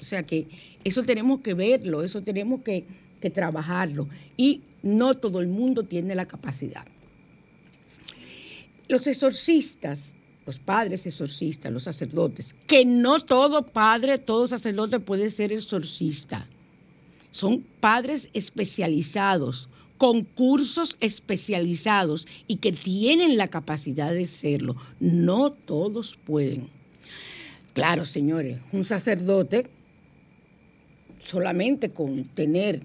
O 0.00 0.04
sea 0.04 0.24
que 0.24 0.48
eso 0.84 1.02
tenemos 1.02 1.40
que 1.40 1.54
verlo, 1.54 2.02
eso 2.02 2.22
tenemos 2.22 2.62
que 2.62 2.84
que 3.22 3.30
trabajarlo 3.30 4.08
y 4.36 4.60
no 4.82 5.16
todo 5.16 5.40
el 5.40 5.46
mundo 5.46 5.84
tiene 5.84 6.14
la 6.14 6.26
capacidad. 6.26 6.84
Los 8.88 9.06
exorcistas, 9.06 10.16
los 10.44 10.58
padres 10.58 11.06
exorcistas, 11.06 11.72
los 11.72 11.84
sacerdotes, 11.84 12.54
que 12.66 12.84
no 12.84 13.20
todo 13.20 13.64
padre, 13.68 14.18
todo 14.18 14.46
sacerdote 14.48 15.00
puede 15.00 15.30
ser 15.30 15.52
exorcista. 15.52 16.46
Son 17.30 17.64
padres 17.80 18.28
especializados, 18.34 19.70
con 20.02 20.24
cursos 20.24 20.96
especializados 20.98 22.26
y 22.48 22.56
que 22.56 22.72
tienen 22.72 23.36
la 23.36 23.46
capacidad 23.46 24.12
de 24.12 24.26
serlo. 24.26 24.74
No 24.98 25.52
todos 25.52 26.18
pueden. 26.26 26.70
Claro, 27.72 28.04
señores, 28.04 28.58
un 28.72 28.82
sacerdote 28.82 29.68
solamente 31.20 31.90
con 31.90 32.24
tener 32.24 32.82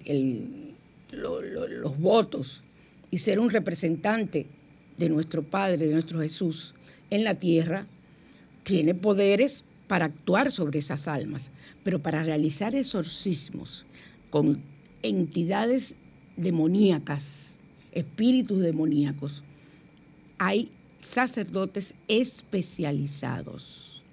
los 1.09 1.97
votos 1.97 2.61
y 3.09 3.17
ser 3.17 3.39
un 3.39 3.49
representante 3.49 4.45
de 4.99 5.09
nuestro 5.09 5.41
Padre, 5.41 5.87
de 5.87 5.93
nuestro 5.93 6.21
Jesús 6.21 6.75
en 7.09 7.23
la 7.23 7.33
tierra, 7.33 7.87
tiene 8.61 8.93
poderes 8.93 9.63
para 9.87 10.05
actuar 10.05 10.51
sobre 10.51 10.77
esas 10.77 11.07
almas, 11.07 11.49
pero 11.83 11.99
para 11.99 12.21
realizar 12.21 12.75
exorcismos 12.75 13.87
con 14.29 14.61
entidades 15.01 15.95
demoníacas, 16.37 17.59
espíritus 17.91 18.61
demoníacos, 18.61 19.43
hay 20.37 20.71
sacerdotes 21.01 21.93
especializados. 22.07 24.03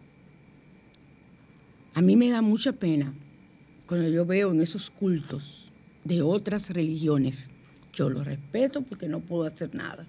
A 1.93 2.01
mí 2.01 2.17
me 2.17 2.31
da 2.31 2.43
mucha 2.43 2.73
pena 2.73 3.15
cuando 3.87 4.09
yo 4.09 4.25
veo 4.25 4.51
en 4.51 4.61
esos 4.61 4.91
cultos 4.91 5.71
de 6.05 6.23
otras 6.23 6.71
religiones, 6.71 7.51
yo 7.93 8.09
los 8.09 8.27
respeto 8.27 8.83
porque 8.83 9.09
no 9.09 9.21
puedo 9.21 9.45
hacer 9.45 9.75
nada, 9.75 10.07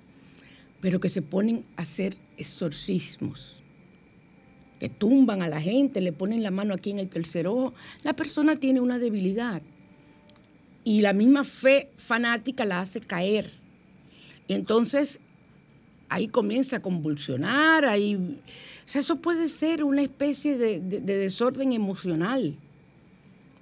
pero 0.81 0.99
que 0.99 1.09
se 1.09 1.21
ponen 1.21 1.65
a 1.75 1.83
hacer 1.83 2.17
exorcismos, 2.37 3.61
que 4.79 4.89
tumban 4.89 5.41
a 5.41 5.47
la 5.47 5.61
gente, 5.61 6.01
le 6.01 6.11
ponen 6.11 6.43
la 6.43 6.51
mano 6.51 6.73
aquí 6.73 6.91
en 6.91 6.99
el 6.99 7.09
tercer 7.09 7.47
ojo, 7.47 7.73
la 8.03 8.13
persona 8.13 8.55
tiene 8.57 8.81
una 8.81 8.97
debilidad 8.97 9.61
y 10.85 11.01
la 11.01 11.11
misma 11.11 11.43
fe 11.43 11.89
fanática 11.97 12.63
la 12.63 12.79
hace 12.79 13.01
caer. 13.01 13.51
Y 14.47 14.53
entonces 14.53 15.19
ahí 16.07 16.29
comienza 16.29 16.77
a 16.77 16.81
convulsionar, 16.81 17.83
ahí, 17.83 18.39
eso 18.93 19.17
puede 19.17 19.49
ser 19.49 19.83
una 19.83 20.03
especie 20.03 20.57
de 20.57 20.79
desorden 20.79 21.73
emocional 21.73 22.55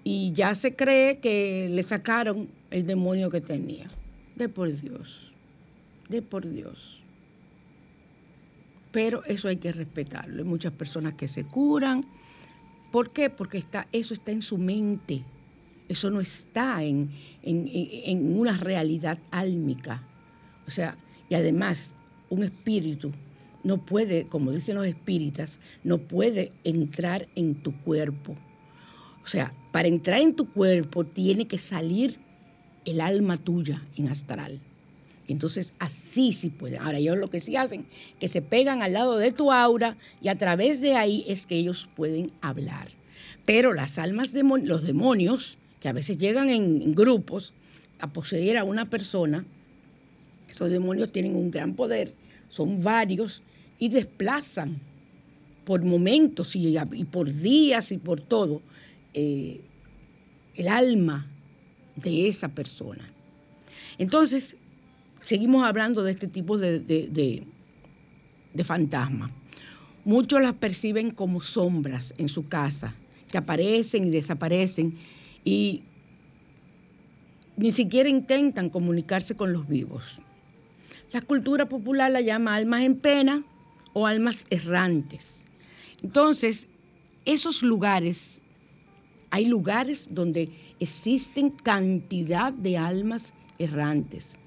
y 0.03 0.33
ya 0.33 0.53
se 0.53 0.75
cree 0.75 1.19
que 1.19 1.69
le 1.71 1.81
sacaron 1.81 2.49
el 2.69 2.85
demonio 2.85 3.29
que 3.29 3.41
tenía. 3.41 3.87
De 4.35 4.49
por 4.49 4.79
Dios, 4.81 5.31
de 6.09 6.21
por 6.21 6.49
Dios. 6.49 6.99
Pero 8.91 9.23
eso 9.25 9.47
hay 9.47 9.57
que 9.57 9.71
respetarlo. 9.71 10.39
Hay 10.39 10.47
muchas 10.47 10.73
personas 10.73 11.13
que 11.13 11.27
se 11.27 11.45
curan. 11.45 12.05
¿Por 12.91 13.11
qué? 13.11 13.29
Porque 13.29 13.57
está, 13.57 13.87
eso 13.91 14.13
está 14.13 14.31
en 14.31 14.41
su 14.41 14.57
mente. 14.57 15.23
Eso 15.93 16.09
no 16.09 16.21
está 16.21 16.83
en, 16.83 17.09
en 17.41 18.37
una 18.37 18.57
realidad 18.57 19.17
álmica. 19.31 20.03
O 20.67 20.71
sea, 20.71 20.97
y 21.29 21.35
además, 21.35 21.93
un 22.29 22.43
espíritu 22.43 23.11
no 23.63 23.77
puede, 23.85 24.25
como 24.27 24.51
dicen 24.51 24.75
los 24.75 24.85
espíritas, 24.85 25.59
no 25.83 25.97
puede 25.99 26.51
entrar 26.63 27.27
en 27.35 27.55
tu 27.55 27.71
cuerpo 27.81 28.35
o 29.23 29.27
sea, 29.27 29.53
para 29.71 29.87
entrar 29.87 30.19
en 30.19 30.35
tu 30.35 30.49
cuerpo 30.49 31.05
tiene 31.05 31.47
que 31.47 31.57
salir 31.57 32.19
el 32.85 32.99
alma 32.99 33.37
tuya 33.37 33.81
en 33.95 34.09
astral. 34.09 34.59
Entonces 35.27 35.73
así 35.79 36.33
sí 36.33 36.49
pueden. 36.49 36.81
Ahora 36.81 36.97
ellos 36.97 37.17
lo 37.17 37.29
que 37.29 37.39
sí 37.39 37.55
hacen, 37.55 37.85
que 38.19 38.27
se 38.27 38.41
pegan 38.41 38.83
al 38.83 38.93
lado 38.93 39.17
de 39.17 39.31
tu 39.31 39.51
aura 39.51 39.97
y 40.21 40.27
a 40.27 40.37
través 40.37 40.81
de 40.81 40.95
ahí 40.95 41.23
es 41.27 41.45
que 41.45 41.55
ellos 41.55 41.89
pueden 41.95 42.31
hablar. 42.41 42.89
Pero 43.45 43.73
las 43.73 43.97
almas, 43.97 44.33
de 44.33 44.43
los 44.43 44.83
demonios, 44.83 45.57
que 45.83 45.89
a 45.89 45.93
veces 45.93 46.17
llegan 46.17 46.47
en 46.47 46.95
grupos 46.95 47.53
a 47.99 48.07
poseer 48.07 48.57
a 48.57 48.63
una 48.63 48.89
persona, 48.89 49.43
esos 50.47 50.69
demonios 50.69 51.11
tienen 51.11 51.35
un 51.35 51.51
gran 51.51 51.73
poder, 51.73 52.13
son 52.47 52.81
varios 52.81 53.41
y 53.79 53.89
desplazan 53.89 54.79
por 55.65 55.83
momentos 55.83 56.55
y, 56.55 56.77
por 57.11 57.33
días 57.33 57.91
y 57.91 57.97
por 57.97 58.21
todo 58.21 58.61
eh, 59.13 59.59
el 60.55 60.69
alma 60.69 61.27
de 61.97 62.29
esa 62.29 62.47
persona. 62.47 63.11
Entonces, 63.97 64.55
seguimos 65.19 65.65
hablando 65.65 66.01
de 66.01 66.13
este 66.13 66.27
tipo 66.27 66.57
de, 66.57 66.79
de, 66.79 67.43
de 68.53 68.63
fantasmas. 68.63 69.31
Muchos 70.05 70.41
las 70.41 70.53
perciben 70.53 71.11
como 71.11 71.41
sombras 71.41 72.13
en 72.17 72.29
su 72.29 72.47
casa, 72.47 72.95
que 73.29 73.37
aparecen 73.37 74.07
y 74.07 74.11
desaparecen 74.11 74.97
y 75.43 75.83
ni 77.57 77.71
siquiera 77.71 78.09
intentan 78.09 78.69
comunicarse 78.69 79.35
con 79.35 79.53
los 79.53 79.67
vivos. 79.67 80.19
La 81.11 81.21
cultura 81.21 81.69
popular 81.69 82.11
la 82.11 82.21
llama 82.21 82.55
almas 82.55 82.81
en 82.81 82.95
pena 82.95 83.43
o 83.93 84.07
almas 84.07 84.45
errantes. 84.49 85.45
Entonces, 86.01 86.67
esos 87.25 87.61
lugares, 87.61 88.41
hay 89.29 89.45
lugares 89.45 90.09
donde 90.11 90.49
existen 90.79 91.49
cantidad 91.49 92.51
de 92.51 92.77
almas 92.77 93.33
errantes. 93.59 94.37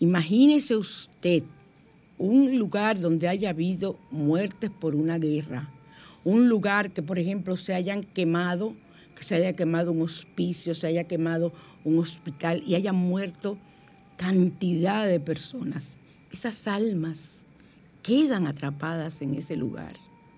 Imagínese 0.00 0.76
usted 0.76 1.42
un 2.18 2.58
lugar 2.58 3.00
donde 3.00 3.28
haya 3.28 3.50
habido 3.50 3.98
muertes 4.10 4.70
por 4.70 4.94
una 4.94 5.18
guerra, 5.18 5.70
un 6.24 6.48
lugar 6.48 6.90
que, 6.90 7.02
por 7.02 7.18
ejemplo, 7.18 7.56
se 7.56 7.74
hayan 7.74 8.02
quemado, 8.02 8.74
se 9.24 9.34
haya 9.34 9.54
quemado 9.54 9.92
un 9.92 10.02
hospicio, 10.02 10.74
se 10.74 10.86
haya 10.86 11.04
quemado 11.04 11.52
un 11.84 11.98
hospital 11.98 12.62
y 12.66 12.74
haya 12.74 12.92
muerto 12.92 13.58
cantidad 14.16 15.06
de 15.06 15.20
personas. 15.20 15.96
Esas 16.32 16.66
almas 16.66 17.42
quedan 18.02 18.46
atrapadas 18.46 19.22
en 19.22 19.34
ese 19.34 19.56
lugar 19.56 19.94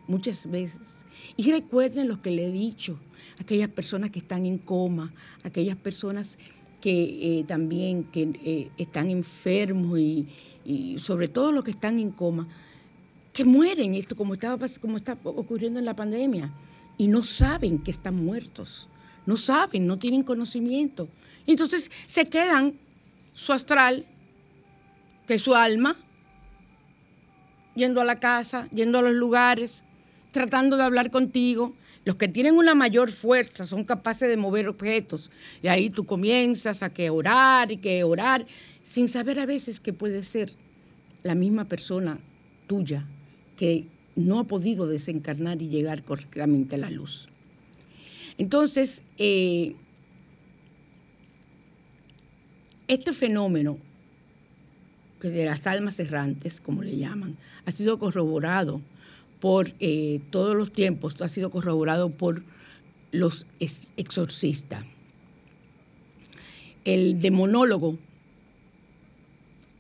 muchas 0.07 0.51
veces. 0.51 1.05
Y 1.37 1.51
recuerden 1.51 2.09
lo 2.09 2.21
que 2.21 2.31
le 2.31 2.47
he 2.47 2.53
dicho, 2.53 2.99
aquellas 3.39 3.69
personas 3.69 4.11
que 4.11 4.19
están 4.19 4.47
en 4.47 4.59
coma, 4.59 5.13
aquellas 5.43 5.77
personas 5.77 6.37
que 6.81 7.39
eh, 7.39 7.45
también 7.45 8.05
que, 8.05 8.33
eh, 8.45 8.71
están 8.77 9.11
enfermos 9.11 9.99
y, 9.99 10.27
y 10.65 10.99
sobre 10.99 11.29
todo 11.29 11.53
los 11.53 11.65
que 11.65 11.71
están 11.71 11.99
en 11.99 12.11
coma, 12.11 12.49
que 13.33 13.45
mueren, 13.45 13.95
esto 13.95 14.17
como, 14.17 14.35
estaba, 14.35 14.69
como 14.81 14.97
está 14.99 15.17
ocurriendo 15.25 15.79
en 15.79 15.85
la 15.85 15.97
pandemia, 15.97 16.53
y 16.99 17.09
no 17.09 17.23
saben 17.23 17.79
que 17.79 17.91
están 17.91 18.17
muertos, 18.17 18.89
no 19.27 19.37
saben, 19.37 19.87
no 19.87 19.99
tienen 19.99 20.23
conocimiento. 20.23 21.09
Entonces 21.47 21.91
se 22.07 22.27
quedan 22.27 22.75
su 23.35 23.53
astral, 23.53 24.07
que 25.27 25.35
es 25.35 25.43
su 25.43 25.55
alma, 25.55 25.97
yendo 27.75 28.01
a 28.01 28.05
la 28.05 28.21
casa, 28.21 28.69
yendo 28.71 28.99
a 28.99 29.03
los 29.03 29.15
lugares, 29.15 29.83
tratando 30.31 30.77
de 30.77 30.83
hablar 30.85 31.11
contigo. 31.11 31.75
Los 32.05 32.17
que 32.17 32.29
tienen 32.29 32.57
una 32.57 32.75
mayor 32.75 33.13
fuerza 33.13 33.65
son 33.65 33.85
capaces 33.85 34.29
de 34.29 34.37
mover 34.37 34.69
objetos. 34.69 35.31
Y 35.63 35.69
ahí 35.69 35.89
tú 35.89 36.05
comienzas 36.05 36.83
a 36.83 36.93
que 36.93 37.11
orar 37.11 37.71
y 37.71 37.77
que 37.77 38.03
orar, 38.05 38.47
sin 38.83 39.09
saber 39.09 39.39
a 39.39 39.47
veces 39.47 39.79
que 39.79 39.93
puede 39.93 40.25
ser 40.25 40.53
la 41.23 41.35
misma 41.35 41.67
persona 41.67 42.19
tuya 42.67 43.07
que 43.57 43.87
no 44.17 44.39
ha 44.39 44.45
podido 44.45 44.87
desencarnar 44.87 45.63
y 45.63 45.69
llegar 45.69 46.03
correctamente 46.03 46.77
a 46.77 46.79
la 46.79 46.91
luz. 46.91 47.29
Entonces, 48.39 49.03
eh, 49.19 49.75
este 52.89 53.13
fenómeno 53.13 53.79
de 55.21 55.45
las 55.45 55.67
almas 55.67 55.99
errantes, 56.01 56.61
como 56.61 56.83
le 56.83 56.97
llaman, 56.97 57.37
ha 57.65 57.71
sido 57.73 57.99
corroborado 57.99 58.81
por 59.41 59.73
eh, 59.81 60.21
todos 60.31 60.57
los 60.57 60.73
tiempos, 60.73 61.21
ha 61.21 61.29
sido 61.29 61.51
corroborado 61.51 62.11
por 62.11 62.43
los 63.13 63.47
ex- 63.61 63.91
exorcistas. 63.97 64.85
El 66.85 67.21
demonólogo 67.21 67.99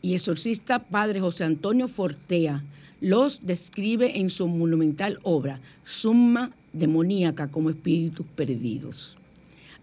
y 0.02 0.14
exorcista 0.14 0.80
padre 0.80 1.20
José 1.20 1.44
Antonio 1.44 1.88
Fortea 1.88 2.62
los 3.00 3.46
describe 3.46 4.18
en 4.18 4.30
su 4.30 4.46
monumental 4.46 5.20
obra 5.22 5.60
Summa 5.84 6.50
demoníaca 6.72 7.48
como 7.48 7.70
espíritus 7.70 8.26
perdidos. 8.34 9.16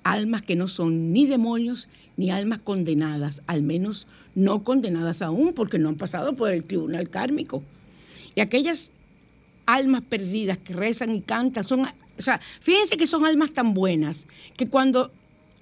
Almas 0.04 0.42
que 0.42 0.56
no 0.56 0.68
son 0.68 1.12
ni 1.12 1.26
demonios 1.26 1.90
ni 2.18 2.32
almas 2.32 2.60
condenadas, 2.60 3.42
al 3.48 3.64
menos 3.64 4.08
no 4.36 4.64
condenadas 4.64 5.22
aún 5.22 5.54
porque 5.54 5.80
no 5.80 5.90
han 5.90 5.96
pasado 5.96 6.36
por 6.36 6.52
el 6.52 6.64
tribunal 6.64 7.10
kármico. 7.10 7.64
Y 8.36 8.42
aquellas 8.42 8.92
almas 9.66 10.02
perdidas 10.04 10.58
que 10.58 10.74
rezan 10.74 11.16
y 11.16 11.22
cantan 11.22 11.68
son, 11.68 11.82
o 11.82 12.22
sea, 12.22 12.40
fíjense 12.62 12.98
que 12.98 13.08
son 13.08 13.26
almas 13.26 13.52
tan 13.52 13.74
buenas 13.74 14.26
que 14.58 14.68
cuando 14.68 15.12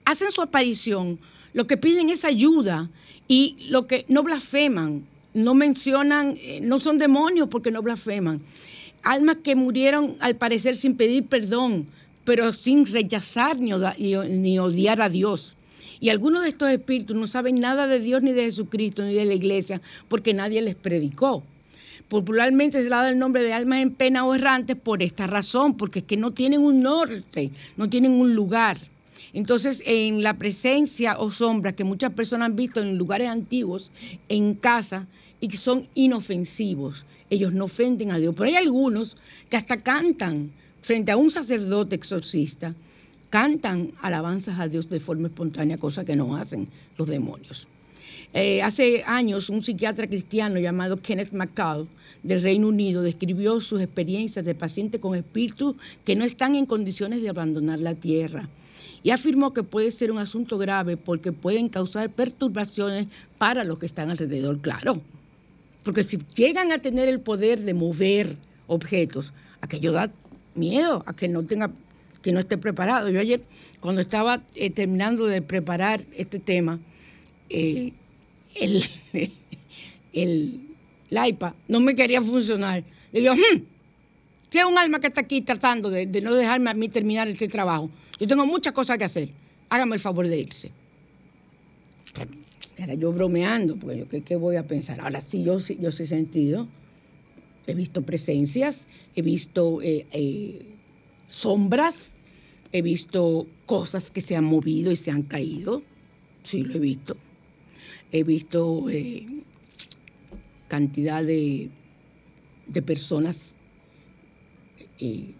hacen 0.06 0.32
su 0.32 0.42
aparición, 0.42 1.20
lo 1.58 1.66
que 1.66 1.76
piden 1.76 2.12
es 2.12 2.24
ayuda 2.24 2.88
y 3.28 3.58
lo 3.72 3.88
que 3.88 4.06
no 4.10 4.22
blasfeman, 4.22 5.08
no 5.34 5.56
mencionan, 5.56 6.36
eh, 6.38 6.60
no 6.62 6.78
son 6.78 7.00
demonios 7.00 7.50
porque 7.50 7.72
no 7.72 7.82
blasfeman. 7.82 8.42
Almas 9.02 9.38
que 9.38 9.56
murieron 9.56 10.18
al 10.20 10.36
parecer 10.36 10.76
sin 10.78 10.96
pedir 10.96 11.26
perdón, 11.26 11.88
pero 12.26 12.54
sin 12.54 12.86
rechazar 12.86 13.58
ni, 13.58 13.74
odiar 14.60 15.02
a 15.02 15.10
Dios. 15.10 15.56
Y 16.00 16.10
algunos 16.10 16.44
de 16.44 16.50
estos 16.50 16.70
espíritus 16.70 17.16
no 17.16 17.26
saben 17.26 17.60
nada 17.60 17.88
de 17.88 18.02
Dios 18.02 18.22
ni 18.22 18.34
de 18.34 18.44
Jesucristo 18.44 19.02
ni 19.04 19.16
de 19.16 19.26
la 19.26 19.34
iglesia 19.34 19.82
porque 20.10 20.36
nadie 20.36 20.62
les 20.62 20.76
predicó. 20.76 21.42
Popularmente 22.08 22.78
se 22.78 22.84
le 22.84 22.90
da 22.92 23.10
el 23.10 23.18
nombre 23.18 23.42
de 23.42 23.54
almas 23.54 23.80
en 23.80 23.96
pena 23.96 24.28
o 24.28 24.36
errantes 24.36 24.76
por 24.76 25.02
esta 25.02 25.26
razón, 25.26 25.76
porque 25.76 26.00
es 26.00 26.06
que 26.06 26.18
no 26.18 26.34
tienen 26.34 26.62
un 26.62 26.84
norte, 26.84 27.50
no 27.78 27.90
tienen 27.90 28.12
un 28.12 28.36
lugar. 28.36 28.78
Entonces, 29.34 29.82
en 29.86 30.24
la 30.24 30.36
presencia 30.36 31.20
o 31.20 31.32
sombra 31.32 31.74
que 31.74 31.84
muchas 31.84 32.14
personas 32.14 32.48
han 32.48 32.56
visto 32.56 32.82
en 32.82 32.98
lugares 32.98 33.30
antiguos, 33.30 33.92
en 34.30 34.54
casa, 34.54 35.08
y 35.40 35.48
que 35.50 35.58
son 35.58 35.88
inofensivos, 35.94 37.06
ellos 37.30 37.54
no 37.54 37.66
ofenden 37.66 38.12
a 38.12 38.18
Dios. 38.18 38.34
Pero 38.36 38.50
hay 38.50 38.56
algunos 38.56 39.18
que 39.50 39.58
hasta 39.58 39.78
cantan 39.78 40.52
frente 40.82 41.12
a 41.12 41.18
un 41.18 41.30
sacerdote 41.30 41.96
exorcista, 41.96 42.74
cantan 43.30 43.92
alabanzas 44.02 44.60
a 44.60 44.68
Dios 44.68 44.90
de 44.90 45.00
forma 45.00 45.28
espontánea, 45.28 45.78
cosa 45.78 46.06
que 46.06 46.16
no 46.16 46.36
hacen 46.36 46.68
los 46.98 47.08
demonios. 47.08 47.68
Eh, 48.34 48.62
hace 48.62 49.04
años, 49.06 49.50
un 49.50 49.64
psiquiatra 49.64 50.08
cristiano 50.08 50.60
llamado 50.60 51.02
Kenneth 51.02 51.34
McCall 51.34 51.88
del 52.24 52.42
Reino 52.42 52.68
Unido 52.68 53.02
describió 53.02 53.62
sus 53.62 53.82
experiencias 53.82 54.44
de 54.44 54.56
pacientes 54.56 55.00
con 55.00 55.16
espíritus 55.16 55.76
que 56.04 56.16
no 56.16 56.26
están 56.26 56.56
en 56.56 56.66
condiciones 56.66 57.22
de 57.22 57.30
abandonar 57.30 57.80
la 57.80 57.96
tierra 57.96 58.50
y 59.04 59.12
afirmó 59.12 59.54
que 59.54 59.64
puede 59.64 59.92
ser 59.92 60.12
un 60.12 60.18
asunto 60.18 60.58
grave 60.58 60.98
porque 60.98 61.32
pueden 61.32 61.70
causar 61.70 62.10
perturbaciones 62.10 63.08
para 63.38 63.64
los 63.64 63.80
que 63.80 63.86
están 63.86 64.10
alrededor, 64.10 64.60
claro. 64.60 65.02
Porque 65.84 66.04
si 66.04 66.20
llegan 66.36 66.72
a 66.72 66.80
tener 66.80 67.08
el 67.08 67.20
poder 67.20 67.62
de 67.62 67.74
mover 67.74 68.36
objetos, 68.68 69.34
aquello 69.62 69.92
da 69.92 70.12
miedo 70.56 71.04
a 71.06 71.14
que 71.16 71.28
no 71.28 71.44
tenga, 71.44 71.72
que 72.22 72.32
no 72.32 72.40
esté 72.40 72.58
preparado. 72.58 73.10
Yo 73.10 73.20
ayer, 73.20 73.42
cuando 73.80 74.02
estaba 74.02 74.42
eh, 74.56 74.70
terminando 74.70 75.26
de 75.26 75.42
preparar 75.42 76.02
este 76.16 76.40
tema, 76.40 76.80
eh, 77.50 77.94
el, 78.56 78.84
el, 80.14 80.60
la 81.10 81.28
iPad 81.28 81.54
no 81.68 81.80
me 81.80 81.96
quería 81.96 82.22
funcionar. 82.22 82.84
Le 83.14 83.22
digo, 83.22 83.34
"Hmm, 83.36 83.62
si 84.50 84.60
un 84.64 84.78
alma 84.78 85.00
que 85.00 85.08
está 85.08 85.22
aquí 85.22 85.42
tratando 85.42 85.90
de 85.90 86.22
no 86.22 86.34
dejarme 86.34 86.70
a 86.70 86.74
mí 86.74 86.90
terminar 86.90 87.28
este 87.28 87.48
trabajo, 87.48 87.90
yo 88.20 88.28
tengo 88.28 88.46
muchas 88.46 88.74
cosas 88.74 88.98
que 88.98 89.06
hacer. 89.06 89.30
Hágame 89.70 89.96
el 89.96 90.02
favor 90.02 90.28
de 90.28 90.40
irse. 90.40 90.72
Era 92.78 92.94
yo 92.94 93.12
bromeando, 93.12 93.76
porque 93.76 93.98
yo, 93.98 94.08
¿qué, 94.08 94.22
qué 94.22 94.36
voy 94.36 94.56
a 94.56 94.68
pensar? 94.68 95.02
Ahora 95.02 95.22
sí, 95.22 95.44
yo, 95.44 95.60
yo 95.60 95.90
he 95.90 95.92
sentido, 95.92 96.68
he 97.68 97.74
visto 97.74 98.02
presencias, 98.04 98.88
he 99.16 99.22
visto 99.22 99.82
eh, 99.82 100.06
eh, 100.12 100.66
sombras, 101.28 102.16
he 102.72 102.82
visto 102.82 103.48
cosas 103.66 104.10
que 104.10 104.22
se 104.22 104.36
han 104.36 104.46
movido 104.46 104.92
y 104.92 104.96
se 104.96 105.12
han 105.12 105.24
caído, 105.24 105.84
sí 106.44 106.64
lo 106.64 106.76
he 106.76 106.80
visto. 106.80 107.18
He 108.12 108.24
visto 108.24 108.90
eh, 108.90 109.26
cantidad 110.68 111.24
de, 111.24 111.70
de 112.68 112.82
personas 112.82 113.56
en 115.00 115.36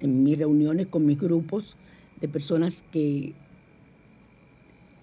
mis 0.00 0.38
reuniones 0.38 0.86
con 0.86 1.06
mis 1.06 1.18
grupos, 1.18 1.76
de 2.20 2.28
personas 2.28 2.84
que 2.92 3.32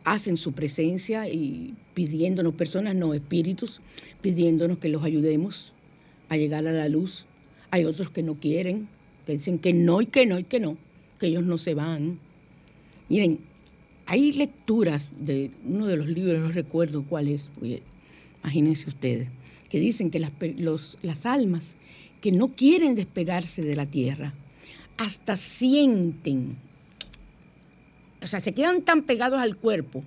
hacen 0.04 0.38
su 0.38 0.52
presencia 0.52 1.30
y 1.30 1.76
pidiéndonos, 1.94 2.56
personas 2.56 2.96
no, 2.96 3.14
espíritus, 3.14 3.82
pidiéndonos 4.22 4.78
que 4.80 4.90
los 4.90 5.04
ayudemos 5.04 5.74
a 6.30 6.38
llegar 6.38 6.68
a 6.68 6.72
la 6.72 6.90
luz. 6.90 7.26
Hay 7.72 7.86
otros 7.86 8.10
que 8.10 8.24
no 8.24 8.36
quieren, 8.36 8.88
que 9.26 9.34
dicen 9.34 9.60
que 9.60 9.74
no 9.74 10.02
y 10.02 10.08
que 10.08 10.26
no 10.26 10.40
y 10.40 10.44
que 10.44 10.60
no, 10.60 10.78
que 11.20 11.28
ellos 11.28 11.44
no 11.44 11.58
se 11.58 11.74
van. 11.74 12.20
Miren, 13.10 13.40
hay 14.06 14.34
lecturas 14.34 15.14
de 15.20 15.52
uno 15.66 15.88
de 15.88 15.98
los 15.98 16.08
libros, 16.10 16.40
no 16.42 16.50
recuerdo 16.52 17.04
cuál 17.04 17.30
es, 17.30 17.50
imagínense 18.44 18.90
ustedes, 18.90 19.30
que 19.70 19.80
dicen 19.80 20.12
que 20.12 20.20
las, 20.20 20.32
los- 20.58 20.98
las 21.02 21.26
almas 21.26 21.76
que 22.22 22.32
no 22.32 22.50
quieren 22.50 22.96
despegarse 22.96 23.62
de 23.62 23.76
la 23.76 23.86
tierra, 23.86 24.34
hasta 24.98 25.38
sienten, 25.38 26.58
o 28.24 28.28
sea, 28.28 28.40
se 28.40 28.54
quedan 28.54 28.84
tan 28.84 29.04
pegados 29.04 29.40
al 29.40 29.58
cuerpo 29.58 30.04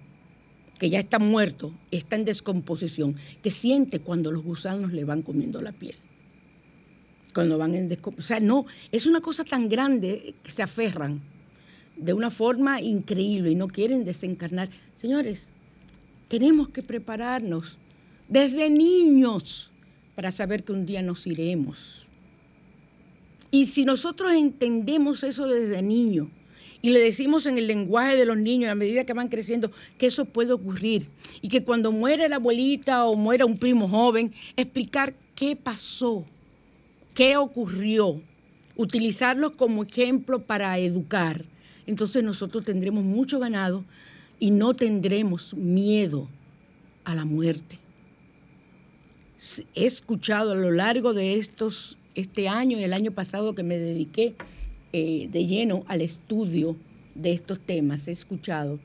que 0.79 0.91
ya 0.91 1.01
está 1.01 1.19
muerto, 1.19 1.73
está 1.91 2.17
en 2.17 2.25
descomposición, 2.25 3.17
que 3.43 3.51
siente 3.51 4.01
cuando 4.01 4.33
los 4.33 4.43
gusanos 4.43 4.93
le 4.93 5.05
van 5.05 5.23
comiendo 5.23 5.61
la 5.61 5.73
piel. 5.73 5.97
Cuando 7.35 7.59
van 7.59 7.75
en 7.75 7.89
descomposición. 7.89 8.25
O 8.25 8.41
sea, 8.41 8.47
no, 8.47 8.67
es 8.93 9.07
una 9.07 9.21
cosa 9.21 9.45
tan 9.45 9.69
grande 9.69 10.35
que 10.43 10.51
se 10.51 10.63
aferran 10.63 11.21
de 11.97 12.13
una 12.13 12.31
forma 12.31 12.81
increíble 12.81 13.51
y 13.51 13.55
no 13.55 13.69
quieren 13.69 14.05
desencarnar. 14.05 14.69
Señores, 14.97 15.49
tenemos 16.29 16.69
que 16.71 16.83
prepararnos 16.83 17.79
desde 18.29 18.69
niños 18.69 19.71
para 20.15 20.33
saber 20.33 20.65
que 20.65 20.73
un 20.73 20.87
día 20.87 21.03
nos 21.03 21.27
iremos. 21.27 22.07
Y 23.51 23.67
si 23.67 23.85
nosotros 23.85 24.33
entendemos 24.33 25.23
eso 25.23 25.47
desde 25.47 25.83
niño 25.83 26.31
y 26.83 26.91
le 26.91 27.01
decimos 27.01 27.47
en 27.47 27.59
el 27.59 27.67
lenguaje 27.67 28.17
de 28.17 28.27
los 28.27 28.37
niños 28.37 28.71
a 28.71 28.75
medida 28.75 29.05
que 29.05 29.13
van 29.13 29.29
creciendo 29.29 29.71
que 29.99 30.07
eso 30.07 30.25
puede 30.25 30.53
ocurrir 30.53 31.09
y 31.41 31.49
que 31.49 31.65
cuando 31.65 31.93
muere 31.93 32.29
la 32.29 32.37
abuelita 32.37 33.07
o 33.07 33.17
muera 33.17 33.47
un 33.47 33.57
primo 33.57 33.89
joven, 33.89 34.33
explicar 34.57 35.15
qué 35.35 35.57
pasó, 35.57 36.25
qué 37.15 37.37
ocurrió, 37.37 38.21
utilizarlos 38.77 39.53
como 39.53 39.83
ejemplo 39.83 40.43
para 40.43 40.79
educar, 40.79 41.45
entonces 41.87 42.23
nosotros 42.23 42.65
tendremos 42.65 43.05
mucho 43.05 43.39
ganado 43.39 43.85
y 44.39 44.51
no 44.51 44.75
tendremos 44.75 45.55
miedo 45.55 46.29
a 47.05 47.15
la 47.15 47.25
muerte. 47.25 47.79
He 49.75 49.87
escuchado 49.87 50.53
a 50.53 50.57
lo 50.57 50.73
largo 50.73 51.15
de 51.15 51.37
estos, 51.37 51.99
este 52.15 52.49
año 52.49 52.79
y 52.79 52.85
el 52.85 52.93
año 52.93 53.13
pasado 53.13 53.55
que 53.55 53.63
me 53.63 53.79
dediqué 53.79 54.35
eh, 54.93 55.29
de 55.31 55.47
lleno 55.47 55.85
al 55.89 56.01
estudio 56.01 56.77
de 57.15 57.33
estos 57.33 57.61
temas, 57.61 58.09
he 58.09 58.13
escuchado 58.13 58.79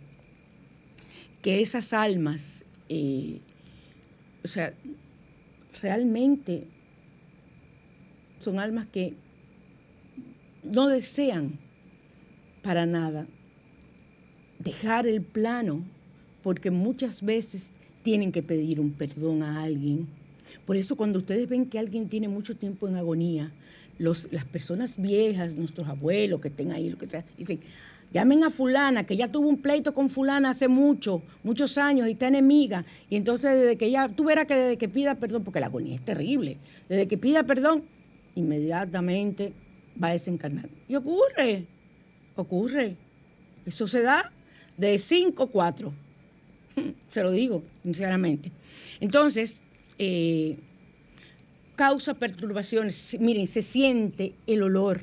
que 1.41 1.61
esas 1.61 1.93
almas, 1.93 2.63
eh, 2.89 3.39
o 4.43 4.47
sea, 4.47 4.73
realmente 5.81 6.67
son 8.39 8.59
almas 8.59 8.87
que 8.87 9.13
no 10.63 10.87
desean 10.87 11.59
para 12.61 12.85
nada 12.85 13.27
dejar 14.59 15.07
el 15.07 15.21
plano, 15.21 15.83
porque 16.43 16.71
muchas 16.71 17.21
veces 17.21 17.71
tienen 18.03 18.31
que 18.31 18.43
pedir 18.43 18.79
un 18.79 18.91
perdón 18.91 19.43
a 19.43 19.63
alguien. 19.63 20.07
Por 20.65 20.75
eso 20.75 20.95
cuando 20.95 21.19
ustedes 21.19 21.49
ven 21.49 21.65
que 21.65 21.79
alguien 21.79 22.09
tiene 22.09 22.27
mucho 22.27 22.55
tiempo 22.55 22.87
en 22.87 22.95
agonía, 22.95 23.51
los, 23.97 24.31
las 24.31 24.45
personas 24.45 24.93
viejas, 24.97 25.53
nuestros 25.53 25.87
abuelos 25.87 26.41
que 26.41 26.47
estén 26.49 26.71
ahí, 26.71 26.89
lo 26.89 26.97
que 26.97 27.07
sea, 27.07 27.23
dicen, 27.37 27.59
llamen 28.11 28.43
a 28.43 28.49
fulana, 28.49 29.05
que 29.05 29.15
ya 29.15 29.31
tuvo 29.31 29.47
un 29.47 29.61
pleito 29.61 29.93
con 29.93 30.09
fulana 30.09 30.51
hace 30.51 30.67
mucho, 30.67 31.21
muchos 31.43 31.77
años 31.77 32.07
y 32.07 32.11
está 32.11 32.27
enemiga. 32.27 32.83
Y 33.09 33.15
entonces 33.15 33.55
desde 33.55 33.77
que 33.77 33.89
ya, 33.89 34.09
tú 34.09 34.25
verás 34.25 34.45
que 34.45 34.55
desde 34.55 34.77
que 34.77 34.89
pida 34.89 35.15
perdón, 35.15 35.43
porque 35.43 35.59
la 35.59 35.67
agonía 35.67 35.95
es 35.95 36.05
terrible, 36.05 36.57
desde 36.89 37.07
que 37.07 37.17
pida 37.17 37.43
perdón, 37.43 37.83
inmediatamente 38.35 39.53
va 40.01 40.09
a 40.09 40.13
desencarnar. 40.13 40.69
Y 40.87 40.95
ocurre, 40.95 41.65
ocurre. 42.35 42.95
Eso 43.65 43.87
se 43.87 44.01
da 44.01 44.31
de 44.77 44.97
5 44.97 45.47
4. 45.47 45.93
Se 47.09 47.21
lo 47.21 47.31
digo, 47.31 47.63
sinceramente. 47.83 48.51
Entonces, 48.99 49.61
eh, 49.99 50.57
causa 51.81 52.13
perturbaciones. 52.13 53.17
Miren, 53.19 53.47
se 53.47 53.63
siente 53.63 54.35
el 54.45 54.61
olor. 54.61 55.01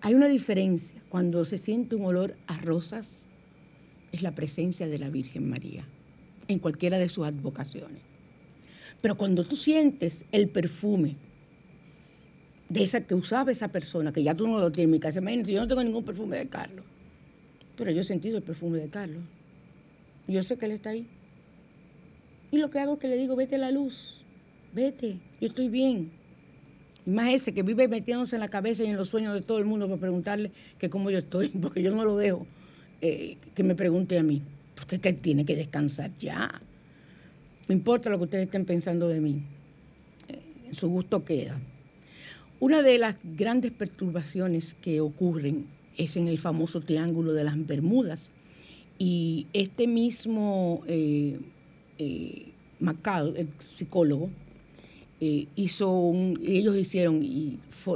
Hay 0.00 0.14
una 0.14 0.26
diferencia. 0.26 1.02
Cuando 1.10 1.44
se 1.44 1.58
siente 1.58 1.96
un 1.96 2.06
olor 2.06 2.34
a 2.46 2.56
rosas, 2.56 3.06
es 4.10 4.22
la 4.22 4.34
presencia 4.34 4.88
de 4.88 4.98
la 4.98 5.10
Virgen 5.10 5.50
María, 5.50 5.84
en 6.48 6.60
cualquiera 6.60 6.98
de 6.98 7.10
sus 7.10 7.26
advocaciones. 7.26 8.00
Pero 9.02 9.18
cuando 9.18 9.44
tú 9.44 9.54
sientes 9.54 10.24
el 10.32 10.48
perfume 10.48 11.16
de 12.70 12.82
esa 12.82 13.02
que 13.02 13.14
usaba 13.14 13.52
esa 13.52 13.68
persona, 13.68 14.14
que 14.14 14.22
ya 14.22 14.34
tú 14.34 14.48
no 14.48 14.60
lo 14.60 14.72
tienes 14.72 14.86
en 14.86 14.92
mi 14.92 14.98
casa, 14.98 15.20
yo 15.20 15.60
no 15.60 15.68
tengo 15.68 15.84
ningún 15.84 16.04
perfume 16.04 16.38
de 16.38 16.48
Carlos, 16.48 16.86
pero 17.76 17.90
yo 17.90 18.00
he 18.00 18.04
sentido 18.04 18.38
el 18.38 18.42
perfume 18.42 18.78
de 18.78 18.88
Carlos. 18.88 19.22
Yo 20.26 20.42
sé 20.42 20.56
que 20.56 20.64
él 20.64 20.72
está 20.72 20.88
ahí. 20.88 21.06
Y 22.50 22.56
lo 22.56 22.70
que 22.70 22.78
hago 22.78 22.94
es 22.94 22.98
que 23.00 23.08
le 23.08 23.18
digo, 23.18 23.36
vete 23.36 23.56
a 23.56 23.58
la 23.58 23.70
luz, 23.70 24.19
vete, 24.72 25.16
yo 25.40 25.48
estoy 25.48 25.68
bien. 25.68 26.10
Y 27.06 27.10
más 27.10 27.32
ese 27.32 27.52
que 27.52 27.62
vive 27.62 27.88
metiéndose 27.88 28.36
en 28.36 28.40
la 28.40 28.48
cabeza 28.48 28.84
y 28.84 28.86
en 28.86 28.96
los 28.96 29.08
sueños 29.08 29.34
de 29.34 29.40
todo 29.40 29.58
el 29.58 29.64
mundo 29.64 29.86
para 29.88 30.00
preguntarle 30.00 30.52
que 30.78 30.90
cómo 30.90 31.10
yo 31.10 31.18
estoy, 31.18 31.48
porque 31.62 31.82
yo 31.82 31.94
no 31.94 32.04
lo 32.04 32.16
dejo 32.16 32.46
eh, 33.00 33.36
que 33.54 33.62
me 33.62 33.74
pregunte 33.74 34.18
a 34.18 34.22
mí, 34.22 34.42
porque 34.74 34.96
usted 34.96 35.16
tiene 35.20 35.44
que 35.44 35.56
descansar 35.56 36.10
ya. 36.18 36.60
No 37.68 37.74
importa 37.74 38.10
lo 38.10 38.18
que 38.18 38.24
ustedes 38.24 38.44
estén 38.46 38.64
pensando 38.64 39.08
de 39.08 39.20
mí, 39.20 39.42
eh, 40.28 40.40
en 40.68 40.74
su 40.74 40.88
gusto 40.88 41.24
queda. 41.24 41.58
Una 42.58 42.82
de 42.82 42.98
las 42.98 43.16
grandes 43.24 43.72
perturbaciones 43.72 44.74
que 44.74 45.00
ocurren 45.00 45.66
es 45.96 46.16
en 46.16 46.28
el 46.28 46.38
famoso 46.38 46.80
Triángulo 46.80 47.32
de 47.32 47.44
las 47.44 47.66
Bermudas. 47.66 48.30
Y 48.98 49.46
este 49.54 49.86
mismo 49.86 50.82
eh, 50.86 51.38
eh 51.98 52.52
el 52.80 53.48
psicólogo, 53.58 54.30
eh, 55.20 55.46
hizo 55.54 55.90
un, 55.90 56.40
ellos 56.44 56.76
hicieron, 56.76 57.22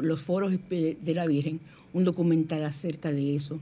los 0.02 0.20
foros 0.20 0.52
de 0.68 1.14
la 1.14 1.26
Virgen, 1.26 1.60
un 1.92 2.04
documental 2.04 2.64
acerca 2.64 3.12
de 3.12 3.34
eso, 3.34 3.60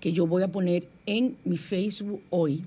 que 0.00 0.12
yo 0.12 0.26
voy 0.26 0.42
a 0.42 0.48
poner 0.48 0.88
en 1.06 1.36
mi 1.44 1.56
Facebook 1.56 2.22
hoy, 2.30 2.64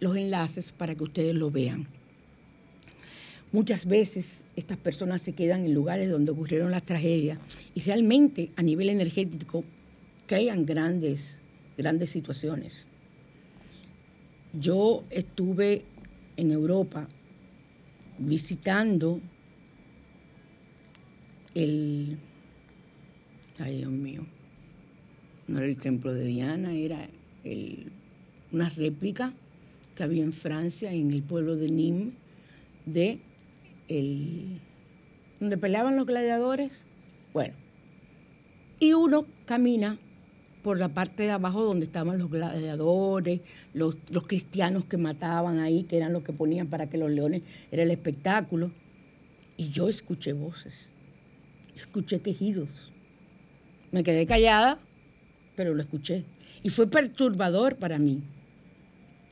los 0.00 0.16
enlaces 0.16 0.72
para 0.72 0.94
que 0.94 1.04
ustedes 1.04 1.34
lo 1.34 1.50
vean. 1.50 1.86
Muchas 3.50 3.86
veces 3.86 4.44
estas 4.56 4.76
personas 4.76 5.22
se 5.22 5.32
quedan 5.32 5.64
en 5.64 5.74
lugares 5.74 6.10
donde 6.10 6.32
ocurrieron 6.32 6.70
las 6.70 6.82
tragedias 6.82 7.38
y 7.74 7.80
realmente 7.80 8.50
a 8.56 8.62
nivel 8.62 8.90
energético 8.90 9.64
crean 10.26 10.66
grandes, 10.66 11.38
grandes 11.76 12.10
situaciones. 12.10 12.86
Yo 14.52 15.04
estuve 15.10 15.84
en 16.36 16.50
Europa 16.50 17.08
visitando 18.18 19.20
el, 21.54 22.18
ay 23.58 23.78
Dios 23.78 23.90
mío, 23.90 24.26
no 25.46 25.58
era 25.58 25.66
el 25.66 25.76
templo 25.76 26.12
de 26.12 26.24
Diana, 26.24 26.74
era 26.74 27.08
una 28.52 28.68
réplica 28.68 29.32
que 29.94 30.02
había 30.02 30.22
en 30.22 30.32
Francia, 30.32 30.92
en 30.92 31.12
el 31.12 31.22
pueblo 31.22 31.56
de 31.56 31.68
Nîmes, 31.70 32.12
de 32.86 33.18
el, 33.88 34.60
donde 35.40 35.56
peleaban 35.56 35.96
los 35.96 36.06
gladiadores. 36.06 36.70
Bueno, 37.32 37.54
y 38.80 38.92
uno 38.92 39.26
camina 39.44 39.98
por 40.62 40.78
la 40.78 40.88
parte 40.88 41.22
de 41.22 41.30
abajo 41.30 41.62
donde 41.64 41.86
estaban 41.86 42.18
los 42.18 42.30
gladiadores, 42.30 43.40
los, 43.74 43.96
los, 44.10 44.26
cristianos 44.26 44.84
que 44.84 44.96
mataban 44.96 45.58
ahí, 45.58 45.84
que 45.84 45.96
eran 45.96 46.12
los 46.12 46.22
que 46.22 46.32
ponían 46.32 46.68
para 46.68 46.88
que 46.88 46.98
los 46.98 47.10
leones 47.10 47.42
era 47.70 47.82
el 47.82 47.90
espectáculo. 47.90 48.70
Y 49.56 49.70
yo 49.70 49.88
escuché 49.88 50.32
voces, 50.32 50.90
escuché 51.80 52.20
quejidos. 52.20 52.92
Me 53.90 54.04
quedé 54.04 54.26
callada, 54.26 54.78
pero 55.56 55.74
lo 55.74 55.82
escuché. 55.82 56.24
Y 56.62 56.70
fue 56.70 56.86
perturbador 56.88 57.76
para 57.76 57.98
mí. 57.98 58.22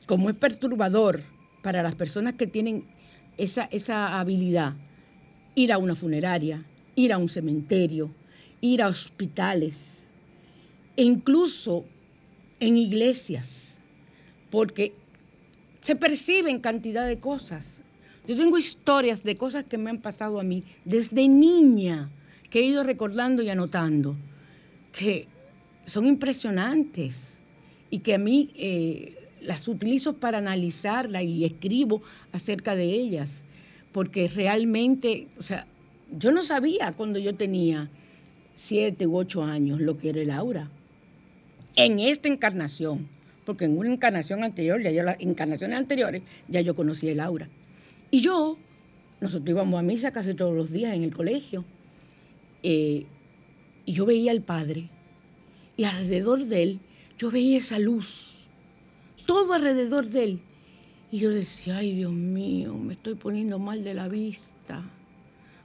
Como 0.05 0.29
es 0.29 0.35
perturbador 0.35 1.23
para 1.61 1.83
las 1.83 1.95
personas 1.95 2.35
que 2.35 2.47
tienen 2.47 2.85
esa, 3.37 3.65
esa 3.65 4.19
habilidad, 4.19 4.73
ir 5.55 5.71
a 5.71 5.77
una 5.77 5.95
funeraria, 5.95 6.65
ir 6.95 7.13
a 7.13 7.17
un 7.17 7.29
cementerio, 7.29 8.11
ir 8.61 8.81
a 8.81 8.87
hospitales, 8.87 10.07
e 10.95 11.03
incluso 11.03 11.85
en 12.59 12.77
iglesias, 12.77 13.77
porque 14.49 14.93
se 15.81 15.95
perciben 15.95 16.59
cantidad 16.59 17.07
de 17.07 17.19
cosas. 17.19 17.81
Yo 18.27 18.35
tengo 18.35 18.57
historias 18.57 19.23
de 19.23 19.37
cosas 19.37 19.63
que 19.63 19.77
me 19.77 19.89
han 19.89 20.01
pasado 20.01 20.39
a 20.39 20.43
mí 20.43 20.63
desde 20.83 21.27
niña, 21.27 22.09
que 22.49 22.59
he 22.59 22.63
ido 22.63 22.83
recordando 22.83 23.41
y 23.41 23.49
anotando, 23.49 24.15
que 24.91 25.27
son 25.85 26.05
impresionantes 26.05 27.39
y 27.89 27.99
que 27.99 28.15
a 28.15 28.17
mí 28.17 28.51
eh, 28.55 29.29
las 29.41 29.67
utilizo 29.67 30.17
para 30.17 30.37
analizarla 30.39 31.23
y 31.23 31.45
escribo 31.45 32.01
acerca 32.31 32.75
de 32.75 32.85
ellas, 32.85 33.41
porque 33.91 34.27
realmente, 34.27 35.27
o 35.39 35.43
sea, 35.43 35.65
yo 36.17 36.31
no 36.31 36.43
sabía 36.43 36.93
cuando 36.93 37.19
yo 37.19 37.35
tenía 37.35 37.89
siete 38.55 39.07
u 39.07 39.17
ocho 39.17 39.43
años 39.43 39.79
lo 39.79 39.97
que 39.97 40.09
era 40.09 40.21
el 40.21 40.31
aura. 40.31 40.69
En 41.75 41.99
esta 41.99 42.27
encarnación, 42.27 43.07
porque 43.45 43.65
en 43.65 43.77
una 43.77 43.91
encarnación 43.91 44.43
anterior, 44.43 44.81
ya 44.81 44.91
yo, 44.91 45.03
las 45.03 45.19
encarnaciones 45.19 45.77
anteriores, 45.77 46.23
ya 46.47 46.61
yo 46.61 46.75
conocía 46.75 47.11
el 47.11 47.19
aura. 47.19 47.49
Y 48.09 48.21
yo, 48.21 48.57
nosotros 49.21 49.49
íbamos 49.49 49.79
a 49.79 49.83
misa 49.83 50.11
casi 50.11 50.33
todos 50.33 50.55
los 50.55 50.71
días 50.71 50.95
en 50.95 51.03
el 51.03 51.13
colegio, 51.13 51.65
eh, 52.69 53.05
yo 53.85 54.05
veía 54.05 54.31
al 54.31 54.41
Padre, 54.41 54.89
y 55.77 55.83
alrededor 55.83 56.45
de 56.45 56.63
él 56.63 56.79
yo 57.17 57.31
veía 57.31 57.59
esa 57.59 57.79
luz 57.79 58.37
todo 59.27 59.53
alrededor 59.53 60.09
de 60.09 60.23
él. 60.23 60.39
Y 61.11 61.19
yo 61.19 61.29
decía, 61.29 61.77
ay 61.77 61.93
Dios 61.93 62.11
mío, 62.11 62.73
me 62.73 62.93
estoy 62.93 63.13
poniendo 63.13 63.59
mal 63.59 63.83
de 63.83 63.93
la 63.93 64.07
vista. 64.07 64.83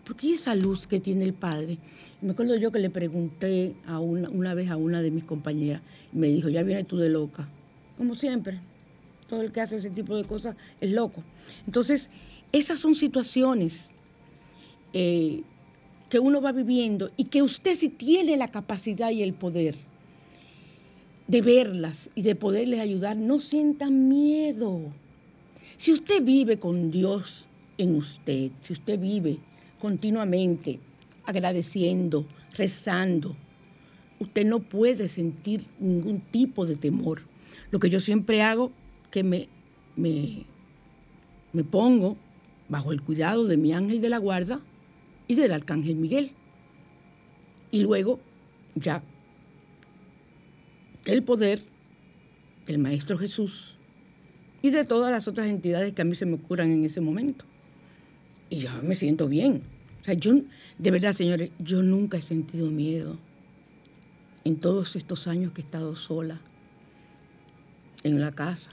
Porque 0.05 0.35
esa 0.35 0.55
luz 0.55 0.87
que 0.87 1.01
tiene 1.01 1.25
el 1.25 1.33
Padre? 1.33 1.79
Me 2.21 2.33
acuerdo 2.33 2.57
yo 2.57 2.71
que 2.71 2.81
le 2.81 2.91
pregunté 2.91 3.75
a 3.87 3.99
una, 4.01 4.29
una 4.29 4.53
vez 4.55 4.69
a 4.69 4.77
una 4.77 5.01
de 5.01 5.11
mis 5.11 5.25
compañeras 5.25 5.81
y 6.13 6.19
me 6.19 6.27
dijo, 6.29 6.49
ya 6.49 6.63
vienes 6.63 6.87
tú 6.87 6.99
de 6.99 7.09
loca. 7.09 7.49
Como 7.97 8.15
siempre, 8.17 8.61
todo 9.29 9.43
el 9.43 9.53
que 9.53 9.61
hace 9.61 9.77
ese 9.77 9.91
tipo 9.91 10.17
de 10.17 10.25
cosas 10.25 10.57
es 10.81 10.91
loco. 10.91 11.23
Entonces, 11.67 12.11
esas 12.51 12.81
son 12.81 12.95
situaciones 12.95 13.91
eh, 14.93 15.43
que 16.13 16.19
uno 16.19 16.43
va 16.43 16.53
viviendo 16.53 17.11
y 17.17 17.25
que 17.25 17.41
usted 17.41 17.75
sí 17.75 17.89
tiene 17.89 18.37
la 18.37 18.49
capacidad 18.49 19.11
y 19.11 19.23
el 19.23 19.33
poder 19.33 19.77
de 21.27 21.41
verlas 21.41 22.11
y 22.15 22.21
de 22.21 22.35
poderles 22.35 22.81
ayudar, 22.81 23.17
no 23.17 23.39
sientan 23.39 24.11
miedo. 24.11 24.93
Si 25.79 25.91
usted 25.91 26.23
vive 26.23 26.59
con 26.59 26.91
Dios 26.91 27.47
en 27.79 27.95
usted, 27.95 28.51
si 28.61 28.75
usted 28.75 29.01
vive 29.01 29.39
continuamente 29.81 30.81
agradeciendo, 31.25 32.27
rezando, 32.59 33.35
usted 34.21 34.45
no 34.45 34.59
puede 34.59 35.09
sentir 35.09 35.65
ningún 35.81 36.21
tipo 36.21 36.67
de 36.67 36.77
temor. 36.77 37.23
Lo 37.71 37.79
que 37.79 37.89
yo 37.89 38.01
siempre 38.01 38.43
hago, 38.43 38.71
que 39.11 39.23
me, 39.23 39.49
me, 39.97 40.45
me 41.55 41.65
pongo 41.65 42.19
bajo 42.69 42.93
el 42.93 43.01
cuidado 43.01 43.47
de 43.47 43.57
mi 43.57 43.73
ángel 43.73 44.03
de 44.03 44.11
la 44.11 44.19
guarda 44.19 44.61
y 45.33 45.35
del 45.35 45.53
arcángel 45.53 45.97
Miguel. 45.97 46.33
Y 47.71 47.81
luego 47.81 48.21
ya 48.75 49.03
del 51.07 51.23
poder 51.23 51.63
del 52.67 52.79
Maestro 52.79 53.17
Jesús 53.17 53.75
y 54.61 54.71
de 54.71 54.85
todas 54.85 55.11
las 55.11 55.27
otras 55.29 55.49
entidades 55.49 55.95
que 55.95 56.03
a 56.03 56.05
mí 56.05 56.15
se 56.15 56.27
me 56.27 56.35
ocurran 56.35 56.71
en 56.71 56.85
ese 56.85 57.01
momento. 57.01 57.47
Y 58.51 58.59
yo 58.59 58.71
me 58.83 58.95
siento 58.95 59.27
bien. 59.27 59.63
O 60.03 60.05
sea, 60.05 60.15
yo, 60.15 60.35
de 60.79 60.91
verdad, 60.91 61.15
señores, 61.15 61.51
yo 61.59 61.83
nunca 61.83 62.19
he 62.19 62.23
sentido 62.23 62.71
miedo 62.71 63.17
en 64.45 64.57
todos 64.57 64.97
estos 64.97 65.27
años 65.27 65.53
que 65.53 65.63
he 65.63 65.65
estado 65.65 65.97
sola 65.97 66.41
en 68.03 68.21
la 68.21 68.33
casa. 68.33 68.69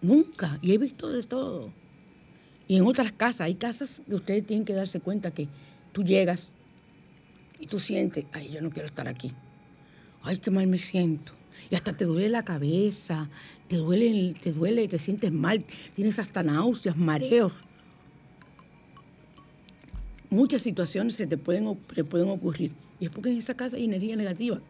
Nunca. 0.00 0.58
Y 0.62 0.72
he 0.72 0.78
visto 0.78 1.10
de 1.10 1.22
todo. 1.22 1.70
Y 2.70 2.76
en 2.76 2.86
otras 2.86 3.10
casas, 3.10 3.40
hay 3.40 3.56
casas 3.56 4.00
que 4.06 4.14
ustedes 4.14 4.46
tienen 4.46 4.64
que 4.64 4.74
darse 4.74 5.00
cuenta 5.00 5.32
que 5.32 5.48
tú 5.90 6.04
llegas 6.04 6.52
y 7.58 7.66
tú 7.66 7.80
sientes, 7.80 8.26
ay, 8.30 8.50
yo 8.52 8.62
no 8.62 8.70
quiero 8.70 8.86
estar 8.86 9.08
aquí. 9.08 9.32
Ay, 10.22 10.38
qué 10.38 10.52
mal 10.52 10.68
me 10.68 10.78
siento. 10.78 11.32
Y 11.68 11.74
hasta 11.74 11.96
te 11.96 12.04
duele 12.04 12.28
la 12.28 12.44
cabeza, 12.44 13.28
te 13.66 13.74
duele, 13.74 14.36
te 14.40 14.52
duele, 14.52 14.86
te 14.86 15.00
sientes 15.00 15.32
mal, 15.32 15.64
tienes 15.96 16.20
hasta 16.20 16.44
náuseas, 16.44 16.96
mareos. 16.96 17.54
Muchas 20.30 20.62
situaciones 20.62 21.16
se 21.16 21.26
te 21.26 21.36
pueden, 21.36 21.76
te 21.92 22.04
pueden 22.04 22.28
ocurrir. 22.28 22.70
Y 23.00 23.06
es 23.06 23.10
porque 23.10 23.30
en 23.30 23.38
esa 23.38 23.54
casa 23.54 23.78
hay 23.78 23.84
energía 23.86 24.14
negativa. 24.14 24.60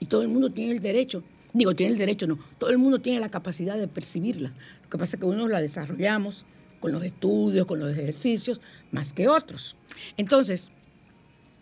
Y 0.00 0.06
todo 0.06 0.22
el 0.22 0.28
mundo 0.30 0.50
tiene 0.50 0.72
el 0.72 0.80
derecho, 0.80 1.22
digo, 1.52 1.74
tiene 1.74 1.92
el 1.92 1.98
derecho, 1.98 2.26
no, 2.26 2.40
todo 2.58 2.70
el 2.70 2.78
mundo 2.78 2.98
tiene 2.98 3.20
la 3.20 3.28
capacidad 3.28 3.78
de 3.78 3.86
percibirla. 3.86 4.52
Lo 4.82 4.90
que 4.90 4.98
pasa 4.98 5.14
es 5.14 5.20
que 5.20 5.26
unos 5.26 5.48
la 5.48 5.60
desarrollamos 5.60 6.44
con 6.84 6.92
los 6.92 7.02
estudios, 7.02 7.64
con 7.64 7.80
los 7.80 7.96
ejercicios, 7.96 8.60
más 8.92 9.14
que 9.14 9.26
otros. 9.26 9.74
Entonces, 10.18 10.68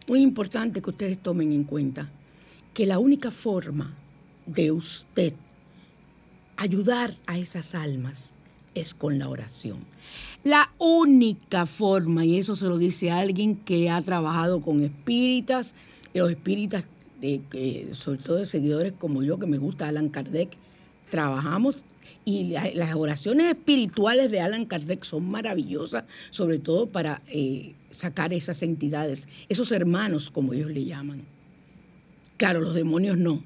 muy 0.09 0.20
importante 0.20 0.83
que 0.83 0.91
ustedes 0.91 1.16
tomen 1.16 1.53
en 1.53 1.62
cuenta 1.62 2.11
que 2.75 2.87
la 2.87 2.99
única 2.99 3.31
forma 3.31 3.95
de 4.47 4.73
usted 4.73 5.33
ayudar 6.57 7.14
a 7.29 7.39
esas 7.39 7.77
almas 7.77 8.35
es 8.75 8.95
con 8.95 9.20
la 9.20 9.29
oración. 9.29 9.85
La 10.43 10.73
única 10.79 11.66
forma, 11.66 12.25
y 12.25 12.39
eso 12.41 12.57
se 12.57 12.64
lo 12.64 12.77
dice 12.77 13.12
alguien 13.12 13.55
que 13.55 13.91
ha 13.91 14.03
trabajado 14.03 14.61
con 14.61 14.83
espíritas, 14.83 15.77
y 16.12 16.18
los 16.18 16.33
espíritas, 16.33 16.85
sobre 17.93 18.18
todo 18.18 18.39
de 18.39 18.47
seguidores 18.47 18.93
como 18.99 19.23
yo, 19.23 19.39
que 19.39 19.47
me 19.47 19.59
gusta 19.59 19.87
Alan 19.87 20.09
Kardec, 20.09 20.57
trabajamos 21.12 21.85
y 22.24 22.46
la- 22.53 22.70
las 22.74 22.94
oraciones 22.94 23.48
espirituales 23.48 24.30
de 24.30 24.40
Alan 24.40 24.66
Kardec 24.66 25.05
son 25.05 25.28
maravillosas, 25.28 26.05
sobre 26.30 26.59
todo 26.59 26.86
para 26.86 27.22
eh, 27.28 27.74
sacar 27.90 28.32
esas 28.32 28.62
entidades, 28.62 29.26
esos 29.48 29.72
hermanos, 29.72 30.30
como 30.30 30.53
ellos 30.55 30.70
le 30.70 30.84
llaman. 30.84 31.22
Claro, 32.36 32.61
los 32.61 32.74
demonios 32.74 33.16
no. 33.18 33.42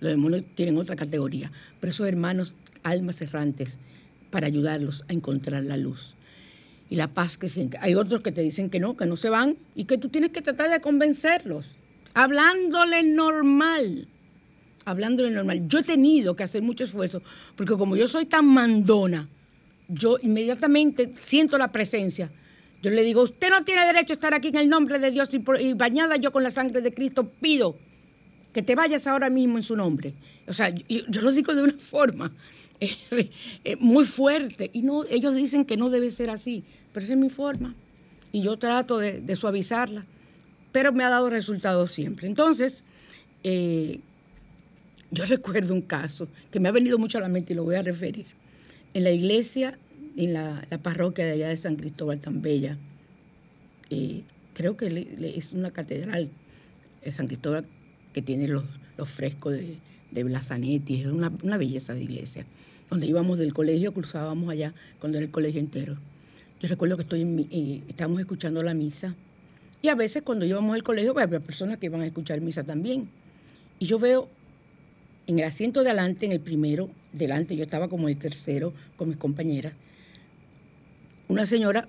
Los 0.00 0.10
demonios 0.12 0.44
tienen 0.54 0.76
otra 0.78 0.96
categoría. 0.96 1.50
Pero 1.80 1.90
esos 1.90 2.06
hermanos, 2.06 2.54
almas 2.82 3.20
errantes, 3.20 3.78
para 4.30 4.46
ayudarlos 4.46 5.04
a 5.08 5.12
encontrar 5.12 5.64
la 5.64 5.76
luz. 5.76 6.14
Y 6.90 6.94
la 6.96 7.08
paz 7.08 7.36
que 7.36 7.48
se... 7.48 7.68
Hay 7.80 7.94
otros 7.94 8.22
que 8.22 8.32
te 8.32 8.40
dicen 8.40 8.70
que 8.70 8.80
no, 8.80 8.96
que 8.96 9.06
no 9.06 9.16
se 9.16 9.28
van 9.28 9.56
y 9.74 9.84
que 9.84 9.98
tú 9.98 10.08
tienes 10.08 10.30
que 10.30 10.40
tratar 10.40 10.70
de 10.70 10.80
convencerlos. 10.80 11.76
Hablándole 12.14 13.02
normal. 13.02 14.08
Hablándole 14.88 15.30
normal. 15.30 15.68
Yo 15.68 15.80
he 15.80 15.82
tenido 15.82 16.34
que 16.34 16.44
hacer 16.44 16.62
mucho 16.62 16.84
esfuerzo 16.84 17.20
porque 17.56 17.74
como 17.74 17.94
yo 17.94 18.08
soy 18.08 18.24
tan 18.24 18.46
mandona, 18.46 19.28
yo 19.86 20.16
inmediatamente 20.22 21.12
siento 21.18 21.58
la 21.58 21.70
presencia. 21.70 22.30
Yo 22.80 22.90
le 22.90 23.02
digo, 23.02 23.20
usted 23.22 23.50
no 23.50 23.64
tiene 23.64 23.84
derecho 23.84 24.14
a 24.14 24.14
estar 24.14 24.32
aquí 24.32 24.48
en 24.48 24.56
el 24.56 24.68
nombre 24.70 24.98
de 24.98 25.10
Dios 25.10 25.28
y, 25.34 25.74
bañada 25.74 26.16
yo 26.16 26.32
con 26.32 26.42
la 26.42 26.50
sangre 26.50 26.80
de 26.80 26.94
Cristo, 26.94 27.28
pido 27.28 27.76
que 28.54 28.62
te 28.62 28.74
vayas 28.74 29.06
ahora 29.06 29.28
mismo 29.28 29.58
en 29.58 29.62
su 29.62 29.76
nombre. 29.76 30.14
O 30.46 30.54
sea, 30.54 30.70
yo, 30.70 31.20
lo 31.20 31.32
digo 31.32 31.54
de 31.54 31.64
una 31.64 31.76
forma 31.76 32.32
eh, 32.80 33.30
eh, 33.64 33.76
muy 33.76 34.06
fuerte. 34.06 34.70
Y 34.72 34.80
no, 34.80 35.04
ellos 35.04 35.34
dicen 35.34 35.66
que 35.66 35.76
no 35.76 35.90
debe 35.90 36.10
ser 36.10 36.30
así, 36.30 36.64
pero 36.94 37.04
esa 37.04 37.12
es 37.12 37.18
mi 37.18 37.28
forma. 37.28 37.74
Y 38.32 38.40
yo 38.40 38.56
trato 38.56 38.96
de, 38.96 39.20
de 39.20 39.36
suavizarla. 39.36 40.06
Pero 40.72 40.94
me 40.94 41.04
ha 41.04 41.10
dado 41.10 41.28
resultados 41.28 41.92
siempre. 41.92 42.26
Entonces, 42.26 42.84
eh, 43.44 44.00
yo 45.10 45.24
recuerdo 45.24 45.74
un 45.74 45.82
caso 45.82 46.28
que 46.50 46.60
me 46.60 46.68
ha 46.68 46.72
venido 46.72 46.98
mucho 46.98 47.18
a 47.18 47.20
la 47.20 47.28
mente 47.28 47.52
y 47.52 47.56
lo 47.56 47.64
voy 47.64 47.76
a 47.76 47.82
referir. 47.82 48.26
En 48.94 49.04
la 49.04 49.10
iglesia, 49.10 49.78
en 50.16 50.32
la, 50.32 50.66
la 50.70 50.78
parroquia 50.78 51.24
de 51.26 51.32
allá 51.32 51.48
de 51.48 51.56
San 51.56 51.76
Cristóbal 51.76 52.20
tan 52.20 52.42
bella, 52.42 52.76
eh, 53.90 54.22
creo 54.54 54.76
que 54.76 55.32
es 55.36 55.52
una 55.52 55.70
catedral 55.70 56.28
de 57.04 57.12
San 57.12 57.26
Cristóbal 57.26 57.64
que 58.12 58.22
tiene 58.22 58.48
los, 58.48 58.64
los 58.96 59.08
frescos 59.08 59.52
de, 59.52 59.76
de 60.10 60.24
Blazanetti, 60.24 61.02
es 61.02 61.06
una, 61.06 61.32
una 61.42 61.56
belleza 61.56 61.94
de 61.94 62.02
iglesia. 62.02 62.44
Donde 62.90 63.06
íbamos 63.06 63.38
del 63.38 63.52
colegio, 63.52 63.92
cruzábamos 63.92 64.50
allá 64.50 64.72
cuando 64.98 65.18
era 65.18 65.24
el 65.26 65.30
colegio 65.30 65.60
entero. 65.60 65.96
Yo 66.60 66.68
recuerdo 66.68 66.96
que 66.96 67.02
estoy 67.02 67.20
en 67.22 67.34
mi- 67.34 67.48
eh, 67.50 67.82
estábamos 67.88 68.20
escuchando 68.20 68.62
la 68.62 68.74
misa 68.74 69.14
y 69.80 69.88
a 69.88 69.94
veces 69.94 70.22
cuando 70.22 70.44
íbamos 70.44 70.74
al 70.74 70.82
colegio 70.82 71.12
pues, 71.12 71.24
había 71.24 71.38
personas 71.40 71.76
que 71.76 71.86
iban 71.86 72.00
a 72.00 72.06
escuchar 72.06 72.40
misa 72.40 72.64
también. 72.64 73.08
Y 73.78 73.86
yo 73.86 73.98
veo 73.98 74.28
en 75.28 75.38
el 75.38 75.44
asiento 75.44 75.84
de 75.84 75.90
adelante, 75.90 76.24
en 76.24 76.32
el 76.32 76.40
primero, 76.40 76.88
delante, 77.12 77.54
yo 77.54 77.62
estaba 77.62 77.88
como 77.88 78.08
el 78.08 78.16
tercero 78.16 78.72
con 78.96 79.08
mis 79.08 79.18
compañeras, 79.18 79.74
una 81.28 81.44
señora 81.44 81.86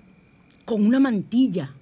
con 0.66 0.84
una 0.84 1.00
mantilla. 1.00 1.74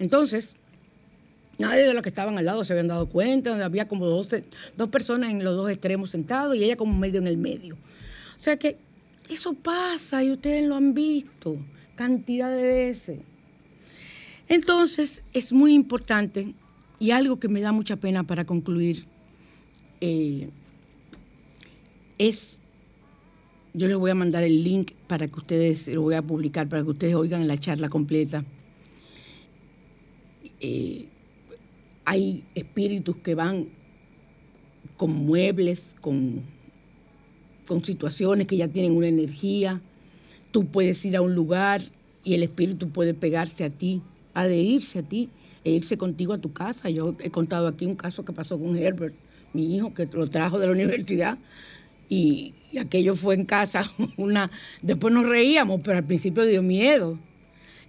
Entonces, 0.00 0.56
nadie 1.58 1.86
de 1.86 1.94
los 1.94 2.02
que 2.02 2.08
estaban 2.08 2.36
al 2.36 2.44
lado 2.44 2.64
se 2.64 2.72
habían 2.72 2.88
dado 2.88 3.08
cuenta, 3.08 3.64
había 3.64 3.86
como 3.86 4.06
dos, 4.06 4.28
dos 4.76 4.88
personas 4.88 5.30
en 5.30 5.44
los 5.44 5.56
dos 5.56 5.70
extremos 5.70 6.10
sentados 6.10 6.56
y 6.56 6.64
ella 6.64 6.76
como 6.76 6.98
medio 6.98 7.20
en 7.20 7.28
el 7.28 7.36
medio. 7.36 7.76
O 8.36 8.42
sea 8.42 8.56
que 8.56 8.76
eso 9.28 9.54
pasa 9.54 10.24
y 10.24 10.32
ustedes 10.32 10.66
lo 10.66 10.74
han 10.74 10.94
visto 10.94 11.56
cantidad 11.94 12.50
de 12.54 12.62
veces. 12.62 13.20
Entonces, 14.48 15.22
es 15.32 15.52
muy 15.52 15.74
importante 15.74 16.54
y 16.98 17.10
algo 17.10 17.40
que 17.40 17.48
me 17.48 17.60
da 17.60 17.72
mucha 17.72 17.96
pena 17.96 18.24
para 18.24 18.44
concluir 18.44 19.06
eh, 20.00 20.50
es 22.18 22.60
yo 23.74 23.88
les 23.88 23.96
voy 23.96 24.12
a 24.12 24.14
mandar 24.14 24.44
el 24.44 24.62
link 24.62 24.92
para 25.08 25.26
que 25.26 25.34
ustedes, 25.34 25.88
lo 25.88 26.02
voy 26.02 26.14
a 26.14 26.22
publicar 26.22 26.68
para 26.68 26.84
que 26.84 26.90
ustedes 26.90 27.14
oigan 27.16 27.48
la 27.48 27.58
charla 27.58 27.88
completa. 27.88 28.44
Eh, 30.60 31.08
hay 32.04 32.44
espíritus 32.54 33.16
que 33.16 33.34
van 33.34 33.68
con 34.96 35.10
muebles, 35.10 35.96
con, 36.00 36.42
con 37.66 37.84
situaciones 37.84 38.46
que 38.46 38.56
ya 38.56 38.68
tienen 38.68 38.92
una 38.92 39.08
energía. 39.08 39.80
Tú 40.52 40.66
puedes 40.66 41.04
ir 41.04 41.16
a 41.16 41.20
un 41.20 41.34
lugar 41.34 41.82
y 42.22 42.34
el 42.34 42.44
espíritu 42.44 42.90
puede 42.90 43.12
pegarse 43.12 43.64
a 43.64 43.70
ti, 43.70 44.02
adherirse 44.34 44.98
a 45.00 45.02
ti 45.02 45.28
e 45.64 45.70
irse 45.72 45.96
contigo 45.96 46.32
a 46.32 46.38
tu 46.38 46.52
casa. 46.52 46.90
Yo 46.90 47.14
he 47.20 47.30
contado 47.30 47.66
aquí 47.68 47.86
un 47.86 47.96
caso 47.96 48.24
que 48.24 48.32
pasó 48.32 48.58
con 48.58 48.76
Herbert, 48.76 49.14
mi 49.52 49.76
hijo, 49.76 49.94
que 49.94 50.06
lo 50.12 50.28
trajo 50.28 50.58
de 50.58 50.66
la 50.66 50.72
universidad 50.72 51.38
y, 52.08 52.54
aquello 52.80 53.14
fue 53.14 53.34
en 53.34 53.44
casa 53.44 53.90
una... 54.16 54.50
Después 54.82 55.14
nos 55.14 55.26
reíamos, 55.26 55.80
pero 55.82 55.98
al 55.98 56.04
principio 56.04 56.44
dio 56.44 56.62
miedo. 56.62 57.18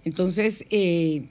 Entonces, 0.04 0.64
eh, 0.70 1.24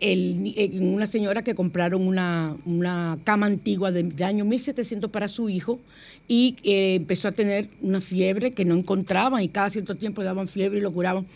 el- 0.00 0.54
eh, 0.56 0.70
una 0.80 1.06
señora 1.06 1.42
que 1.42 1.54
compraron 1.54 2.06
una, 2.06 2.56
una 2.64 3.18
cama 3.24 3.46
antigua 3.46 3.90
de, 3.92 4.04
de 4.04 4.24
año 4.24 4.44
1700 4.44 5.10
para 5.10 5.28
su 5.28 5.48
hijo 5.48 5.80
y 6.28 6.56
eh, 6.62 6.94
empezó 6.94 7.28
a 7.28 7.32
tener 7.32 7.68
una 7.80 8.00
fiebre 8.00 8.52
que 8.52 8.64
no 8.64 8.74
encontraban 8.74 9.42
y 9.42 9.48
cada 9.48 9.70
cierto 9.70 9.96
tiempo 9.96 10.22
daban 10.22 10.48
fiebre 10.48 10.78
y 10.78 10.82
lo 10.82 10.92
curaban. 10.92 11.26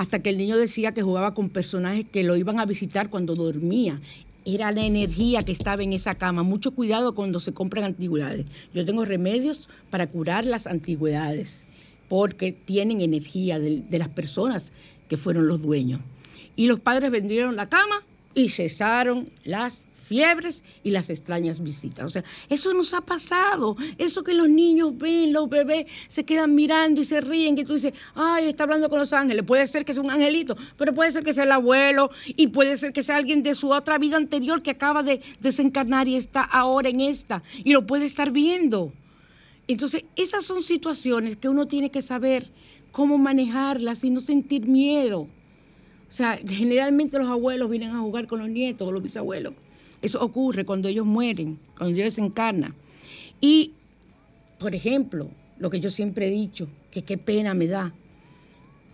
Hasta 0.00 0.20
que 0.20 0.30
el 0.30 0.38
niño 0.38 0.56
decía 0.56 0.94
que 0.94 1.02
jugaba 1.02 1.34
con 1.34 1.50
personajes 1.50 2.06
que 2.10 2.24
lo 2.24 2.34
iban 2.34 2.58
a 2.58 2.64
visitar 2.64 3.10
cuando 3.10 3.34
dormía. 3.34 4.00
Era 4.46 4.72
la 4.72 4.86
energía 4.86 5.42
que 5.42 5.52
estaba 5.52 5.82
en 5.82 5.92
esa 5.92 6.14
cama. 6.14 6.42
Mucho 6.42 6.70
cuidado 6.70 7.14
cuando 7.14 7.38
se 7.38 7.52
compran 7.52 7.84
antigüedades. 7.84 8.46
Yo 8.72 8.86
tengo 8.86 9.04
remedios 9.04 9.68
para 9.90 10.06
curar 10.06 10.46
las 10.46 10.66
antigüedades 10.66 11.66
porque 12.08 12.50
tienen 12.52 13.02
energía 13.02 13.58
de, 13.58 13.82
de 13.82 13.98
las 13.98 14.08
personas 14.08 14.72
que 15.10 15.18
fueron 15.18 15.48
los 15.48 15.60
dueños. 15.60 16.00
Y 16.56 16.66
los 16.66 16.80
padres 16.80 17.10
vendieron 17.10 17.54
la 17.54 17.68
cama 17.68 18.02
y 18.34 18.48
cesaron 18.48 19.28
las 19.44 19.86
fiebres 20.10 20.64
y 20.82 20.90
las 20.90 21.08
extrañas 21.08 21.62
visitas. 21.62 22.04
O 22.04 22.08
sea, 22.08 22.24
eso 22.48 22.74
nos 22.74 22.92
ha 22.94 23.00
pasado. 23.00 23.76
Eso 23.96 24.24
que 24.24 24.34
los 24.34 24.48
niños 24.48 24.98
ven, 24.98 25.32
los 25.32 25.48
bebés 25.48 25.86
se 26.08 26.24
quedan 26.24 26.56
mirando 26.56 27.00
y 27.00 27.04
se 27.04 27.20
ríen, 27.20 27.54
que 27.54 27.64
tú 27.64 27.74
dices, 27.74 27.94
ay, 28.16 28.48
está 28.48 28.64
hablando 28.64 28.90
con 28.90 28.98
los 28.98 29.12
ángeles. 29.12 29.44
Puede 29.44 29.68
ser 29.68 29.84
que 29.84 29.94
sea 29.94 30.02
un 30.02 30.10
angelito, 30.10 30.56
pero 30.76 30.92
puede 30.92 31.12
ser 31.12 31.22
que 31.22 31.32
sea 31.32 31.44
el 31.44 31.52
abuelo 31.52 32.10
y 32.26 32.48
puede 32.48 32.76
ser 32.76 32.92
que 32.92 33.04
sea 33.04 33.18
alguien 33.18 33.44
de 33.44 33.54
su 33.54 33.70
otra 33.70 33.98
vida 33.98 34.16
anterior 34.16 34.64
que 34.64 34.72
acaba 34.72 35.04
de 35.04 35.20
desencarnar 35.38 36.08
y 36.08 36.16
está 36.16 36.42
ahora 36.42 36.88
en 36.88 37.00
esta 37.02 37.44
y 37.62 37.72
lo 37.72 37.86
puede 37.86 38.04
estar 38.04 38.32
viendo. 38.32 38.92
Entonces, 39.68 40.04
esas 40.16 40.44
son 40.44 40.64
situaciones 40.64 41.36
que 41.36 41.48
uno 41.48 41.68
tiene 41.68 41.90
que 41.92 42.02
saber 42.02 42.50
cómo 42.90 43.16
manejarlas 43.16 44.02
y 44.02 44.10
no 44.10 44.20
sentir 44.20 44.66
miedo. 44.66 45.20
O 46.08 46.12
sea, 46.12 46.36
generalmente 46.44 47.16
los 47.16 47.28
abuelos 47.28 47.70
vienen 47.70 47.92
a 47.92 48.00
jugar 48.00 48.26
con 48.26 48.40
los 48.40 48.48
nietos 48.48 48.88
o 48.88 48.90
los 48.90 49.04
bisabuelos. 49.04 49.54
Eso 50.02 50.22
ocurre 50.22 50.64
cuando 50.64 50.88
ellos 50.88 51.06
mueren, 51.06 51.58
cuando 51.76 51.94
ellos 51.94 52.14
desencarnan. 52.14 52.74
Y, 53.40 53.72
por 54.58 54.74
ejemplo, 54.74 55.28
lo 55.58 55.70
que 55.70 55.80
yo 55.80 55.90
siempre 55.90 56.28
he 56.28 56.30
dicho, 56.30 56.68
que 56.90 57.02
qué 57.02 57.18
pena 57.18 57.54
me 57.54 57.66
da, 57.66 57.94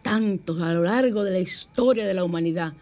tantos 0.02 0.60
a 0.60 0.72
lo 0.72 0.82
largo 0.82 1.24
de 1.24 1.32
la 1.32 1.40
historia 1.40 2.06
de 2.06 2.14
la 2.14 2.24
humanidad, 2.24 2.74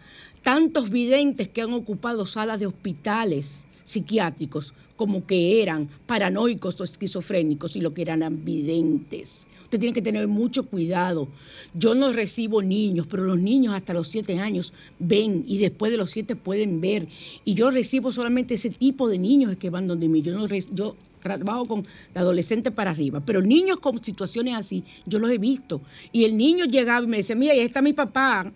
tantos 0.43 0.89
videntes 0.89 1.47
que 1.49 1.61
han 1.61 1.73
ocupado 1.73 2.25
salas 2.25 2.59
de 2.59 2.67
hospitales 2.67 3.65
psiquiátricos 3.83 4.73
como 4.95 5.25
que 5.25 5.61
eran 5.61 5.89
paranoicos 6.05 6.79
o 6.79 6.83
esquizofrénicos 6.83 7.75
y 7.75 7.81
lo 7.81 7.93
que 7.93 8.03
eran 8.03 8.45
videntes. 8.45 9.47
Usted 9.75 9.81
tiene 9.81 9.93
que 9.93 10.01
tener 10.01 10.25
mucho 10.29 10.63
cuidado. 10.63 11.27
Yo 11.73 11.95
no 11.95 12.13
recibo 12.13 12.61
niños, 12.61 13.07
pero 13.11 13.25
los 13.25 13.37
niños 13.37 13.73
hasta 13.73 13.93
los 13.93 14.07
siete 14.07 14.39
años 14.39 14.71
ven 14.99 15.43
y 15.45 15.57
después 15.57 15.91
de 15.91 15.97
los 15.97 16.11
siete 16.11 16.37
pueden 16.37 16.79
ver. 16.79 17.09
Y 17.43 17.55
yo 17.55 17.71
recibo 17.71 18.13
solamente 18.13 18.53
ese 18.53 18.69
tipo 18.69 19.09
de 19.09 19.19
niños 19.19 19.57
que 19.57 19.69
van 19.69 19.85
donde 19.85 20.07
mí. 20.07 20.21
Yo, 20.21 20.33
no 20.33 20.47
yo 20.47 20.95
trabajo 21.21 21.65
con 21.65 21.83
adolescentes 22.13 22.71
para 22.71 22.91
arriba, 22.91 23.21
pero 23.25 23.41
niños 23.41 23.79
con 23.79 24.01
situaciones 24.01 24.55
así, 24.55 24.85
yo 25.05 25.19
los 25.19 25.29
he 25.29 25.39
visto. 25.39 25.81
Y 26.13 26.23
el 26.23 26.37
niño 26.37 26.63
llegaba 26.63 27.03
y 27.03 27.09
me 27.09 27.17
decía, 27.17 27.35
mira, 27.35 27.51
ahí 27.51 27.59
está 27.59 27.81
mi 27.81 27.91
papá. 27.91 28.49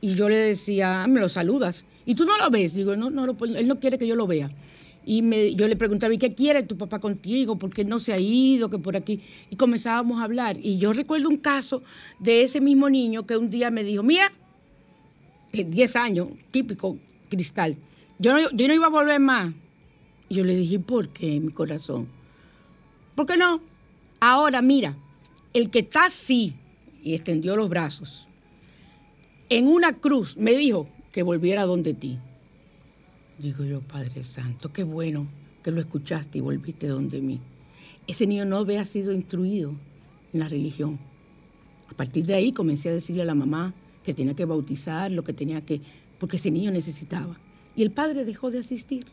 Y 0.00 0.14
yo 0.14 0.28
le 0.28 0.36
decía, 0.36 1.02
"Ah, 1.02 1.08
me 1.08 1.18
lo 1.18 1.28
saludas. 1.28 1.84
Y 2.06 2.14
tú 2.14 2.24
no 2.24 2.38
lo 2.38 2.50
ves. 2.50 2.72
Digo, 2.72 2.94
no, 2.94 3.10
no, 3.10 3.36
él 3.46 3.66
no 3.66 3.80
quiere 3.80 3.98
que 3.98 4.06
yo 4.06 4.14
lo 4.14 4.28
vea. 4.28 4.48
Y 5.04 5.22
me, 5.22 5.54
yo 5.54 5.66
le 5.68 5.76
preguntaba, 5.76 6.14
¿y 6.14 6.18
qué 6.18 6.34
quiere 6.34 6.62
tu 6.62 6.76
papá 6.76 7.00
contigo? 7.00 7.56
¿Por 7.56 7.72
qué 7.72 7.84
no 7.84 7.98
se 7.98 8.12
ha 8.12 8.18
ido? 8.18 8.70
Que 8.70 8.78
por 8.78 8.96
aquí. 8.96 9.20
Y 9.50 9.56
comenzábamos 9.56 10.20
a 10.20 10.24
hablar. 10.24 10.56
Y 10.60 10.78
yo 10.78 10.92
recuerdo 10.92 11.28
un 11.28 11.38
caso 11.38 11.82
de 12.18 12.42
ese 12.42 12.60
mismo 12.60 12.88
niño 12.88 13.26
que 13.26 13.36
un 13.36 13.50
día 13.50 13.70
me 13.70 13.82
dijo, 13.84 14.02
mira, 14.02 14.32
eh, 15.52 15.64
10 15.64 15.96
años, 15.96 16.28
típico 16.50 16.96
cristal, 17.28 17.76
yo 18.18 18.32
no, 18.32 18.50
yo 18.50 18.68
no 18.68 18.74
iba 18.74 18.86
a 18.86 18.90
volver 18.90 19.20
más. 19.20 19.52
Y 20.28 20.36
yo 20.36 20.44
le 20.44 20.56
dije, 20.56 20.78
¿por 20.78 21.08
qué, 21.08 21.40
mi 21.40 21.52
corazón? 21.52 22.08
¿Por 23.14 23.26
qué 23.26 23.36
no? 23.36 23.60
Ahora, 24.20 24.62
mira, 24.62 24.96
el 25.52 25.70
que 25.70 25.80
está 25.80 26.06
así, 26.06 26.54
y 27.02 27.14
extendió 27.14 27.56
los 27.56 27.68
brazos, 27.68 28.28
en 29.48 29.66
una 29.66 29.94
cruz, 29.98 30.36
me 30.36 30.54
dijo 30.54 30.88
que 31.12 31.22
volviera 31.22 31.66
donde 31.66 31.92
ti. 31.92 32.18
Digo 33.42 33.64
yo, 33.64 33.80
Padre 33.80 34.22
Santo, 34.22 34.72
qué 34.72 34.84
bueno 34.84 35.26
que 35.64 35.72
lo 35.72 35.80
escuchaste 35.80 36.38
y 36.38 36.40
volviste 36.40 36.86
donde 36.86 37.20
mí. 37.20 37.40
Ese 38.06 38.24
niño 38.24 38.44
no 38.44 38.58
había 38.58 38.84
sido 38.84 39.12
instruido 39.12 39.74
en 40.32 40.38
la 40.38 40.46
religión. 40.46 41.00
A 41.90 41.94
partir 41.94 42.24
de 42.24 42.34
ahí 42.34 42.52
comencé 42.52 42.90
a 42.90 42.92
decirle 42.92 43.22
a 43.22 43.24
la 43.24 43.34
mamá 43.34 43.74
que 44.04 44.14
tenía 44.14 44.34
que 44.34 44.44
bautizar, 44.44 45.10
lo 45.10 45.24
que 45.24 45.32
tenía 45.32 45.60
que, 45.62 45.80
porque 46.20 46.36
ese 46.36 46.52
niño 46.52 46.70
necesitaba. 46.70 47.36
Y 47.74 47.82
el 47.82 47.90
padre 47.90 48.24
dejó 48.24 48.52
de 48.52 48.60
asistir. 48.60 49.06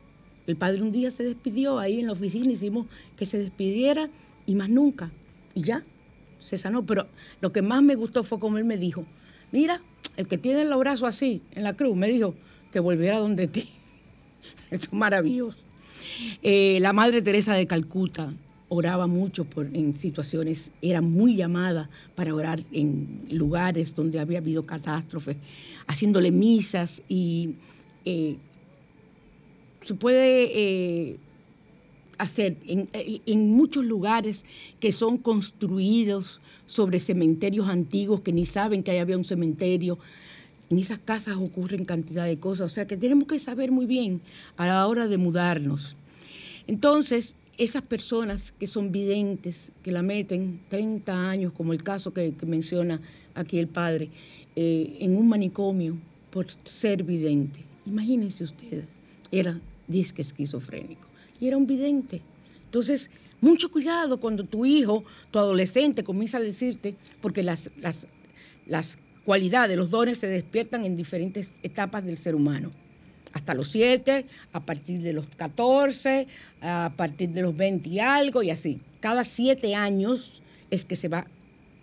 El 0.46 0.58
padre 0.58 0.84
un 0.84 0.92
día 0.92 1.10
se 1.10 1.24
despidió 1.24 1.80
ahí 1.80 2.00
en 2.00 2.06
la 2.06 2.14
oficina, 2.14 2.52
hicimos 2.52 2.86
que 3.18 3.26
se 3.26 3.40
despidiera 3.40 4.12
y 4.46 4.54
más 4.54 4.70
nunca. 4.70 5.10
Y 5.56 5.64
ya, 5.64 5.84
se 6.38 6.60
sanó. 6.60 6.86
Pero 6.86 7.08
lo 7.42 7.52
que 7.52 7.64
más 7.64 7.82
me 7.82 7.96
gustó 7.96 8.24
fue 8.24 8.40
como 8.40 8.60
él 8.60 8.66
me 8.66 8.78
dijo, 8.78 9.06
mira, 9.52 9.82
el 10.18 10.28
que 10.28 10.38
tiene 10.38 10.66
los 10.66 10.78
brazos 10.78 11.10
así 11.10 11.42
en 11.54 11.64
la 11.64 11.74
cruz, 11.74 11.98
me 11.98 12.10
dijo 12.10 12.36
que 12.72 12.80
volviera 12.80 13.18
donde 13.18 13.48
ti. 13.48 13.72
Eso 14.72 14.86
es 14.86 14.94
maravilloso. 14.94 15.58
Eh, 16.44 16.80
la 16.82 16.94
Madre 16.94 17.22
Teresa 17.22 17.54
de 17.54 17.68
Calcuta 17.68 18.34
oraba 18.70 19.08
mucho 19.08 19.46
por, 19.46 19.66
en 19.76 19.98
situaciones, 19.98 20.72
era 20.82 21.02
muy 21.02 21.36
llamada 21.36 21.90
para 22.16 22.34
orar 22.34 22.64
en 22.72 23.26
lugares 23.32 23.96
donde 23.96 24.20
había 24.20 24.38
habido 24.38 24.66
catástrofes, 24.66 25.38
haciéndole 25.88 26.32
misas 26.32 27.02
y 27.10 27.56
eh, 28.06 28.38
se 29.82 29.96
puede 29.96 30.52
eh, 30.54 31.18
hacer 32.20 32.58
en, 32.68 32.90
en 32.94 33.52
muchos 33.52 33.84
lugares 33.84 34.46
que 34.80 34.92
son 34.92 35.18
construidos 35.18 36.42
sobre 36.68 37.00
cementerios 37.00 37.68
antiguos 37.68 38.22
que 38.22 38.32
ni 38.32 38.46
saben 38.46 38.84
que 38.84 38.92
ahí 38.92 39.00
había 39.00 39.18
un 39.18 39.26
cementerio. 39.26 39.98
En 40.70 40.78
esas 40.78 41.00
casas 41.00 41.38
ocurren 41.38 41.84
cantidad 41.84 42.26
de 42.26 42.38
cosas, 42.38 42.68
o 42.68 42.70
sea 42.70 42.86
que 42.86 42.98
tenemos 42.98 43.28
que 43.28 43.40
saber 43.40 43.72
muy 43.72 43.88
bien 43.88 44.22
a 44.56 44.68
la 44.68 44.86
hora 44.88 45.08
de 45.08 45.18
mudarnos. 45.18 45.96
Entonces, 46.68 47.34
esas 47.58 47.82
personas 47.82 48.54
que 48.60 48.68
son 48.68 48.92
videntes, 48.92 49.72
que 49.84 49.92
la 49.92 50.04
meten 50.04 50.62
30 50.70 51.30
años, 51.30 51.54
como 51.54 51.74
el 51.74 51.84
caso 51.84 52.14
que, 52.14 52.34
menciona 52.46 53.02
aquí 53.34 53.58
el 53.58 53.68
padre, 53.68 54.10
eh, 54.56 54.98
en 55.00 55.18
un 55.18 55.28
manicomio 55.28 55.98
por 56.30 56.48
ser 56.64 57.04
vidente. 57.04 57.60
Imagínense 57.86 58.44
ustedes, 58.44 58.86
era 59.32 59.60
disque 59.88 60.22
esquizofrénico 60.22 61.08
y 61.42 61.48
era 61.48 61.58
un 61.58 61.66
vidente. 61.66 62.22
Entonces, 62.66 63.10
mucho 63.42 63.72
cuidado 63.72 64.20
cuando 64.20 64.44
tu 64.44 64.66
hijo, 64.66 65.04
tu 65.32 65.40
adolescente 65.40 66.04
comienza 66.04 66.38
a 66.38 66.42
decirte, 66.42 66.96
porque 67.22 67.42
las, 67.42 67.72
las, 67.78 68.08
las 68.68 68.98
cualidades, 69.30 69.78
los 69.78 69.92
dones 69.92 70.18
se 70.18 70.26
despiertan 70.26 70.86
en 70.86 70.98
diferentes 70.98 71.52
etapas 71.62 72.04
del 72.04 72.18
ser 72.18 72.34
humano 72.34 72.72
hasta 73.32 73.54
los 73.54 73.70
7, 73.70 74.26
a 74.54 74.60
partir 74.60 75.02
de 75.04 75.14
los 75.14 75.28
14, 75.28 76.26
a 76.62 76.92
partir 76.98 77.30
de 77.30 77.44
los 77.44 77.56
20 77.56 77.88
y 77.90 78.00
algo, 78.00 78.42
y 78.42 78.50
así. 78.50 78.82
Cada 79.02 79.24
7 79.24 79.76
años 79.76 80.42
es 80.72 80.84
que 80.84 80.96
se 80.96 81.10
va, 81.10 81.28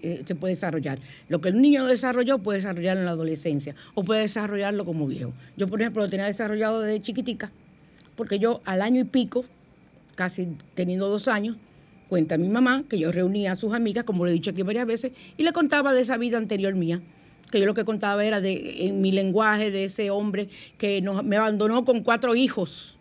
eh, 0.02 0.24
se 0.26 0.34
puede 0.34 0.54
desarrollar. 0.54 0.98
Lo 1.28 1.40
que 1.40 1.50
el 1.50 1.60
niño 1.60 1.86
desarrolló 1.86 2.38
puede 2.38 2.58
desarrollarlo 2.58 3.02
en 3.02 3.06
la 3.06 3.12
adolescencia 3.12 3.76
o 3.94 4.02
puede 4.02 4.22
desarrollarlo 4.22 4.84
como 4.84 5.06
viejo. 5.06 5.32
Yo, 5.56 5.68
por 5.68 5.80
ejemplo, 5.80 6.02
lo 6.02 6.10
tenía 6.10 6.26
desarrollado 6.26 6.80
desde 6.80 7.00
chiquitica, 7.00 7.52
porque 8.16 8.40
yo 8.40 8.60
al 8.64 8.82
año 8.82 9.02
y 9.02 9.04
pico, 9.04 9.44
casi 10.16 10.48
teniendo 10.74 11.08
dos 11.08 11.28
años, 11.28 11.56
cuenta 12.08 12.38
mi 12.38 12.48
mamá 12.48 12.82
que 12.90 12.98
yo 12.98 13.12
reunía 13.12 13.52
a 13.52 13.56
sus 13.56 13.72
amigas, 13.72 14.02
como 14.02 14.24
lo 14.24 14.32
he 14.32 14.34
dicho 14.34 14.50
aquí 14.50 14.62
varias 14.62 14.88
veces, 14.88 15.12
y 15.36 15.44
le 15.44 15.52
contaba 15.52 15.94
de 15.94 16.00
esa 16.00 16.16
vida 16.16 16.38
anterior 16.38 16.74
mía 16.74 17.00
que 17.50 17.60
yo 17.60 17.66
lo 17.66 17.74
que 17.74 17.84
contaba 17.84 18.24
era 18.24 18.40
de 18.40 18.86
en 18.86 19.00
mi 19.00 19.12
lenguaje 19.12 19.70
de 19.70 19.84
ese 19.84 20.10
hombre 20.10 20.48
que 20.78 21.00
nos- 21.00 21.24
me 21.24 21.36
abandonó 21.36 21.84
con 21.84 22.02
cuatro 22.02 22.34
hijos 22.34 22.96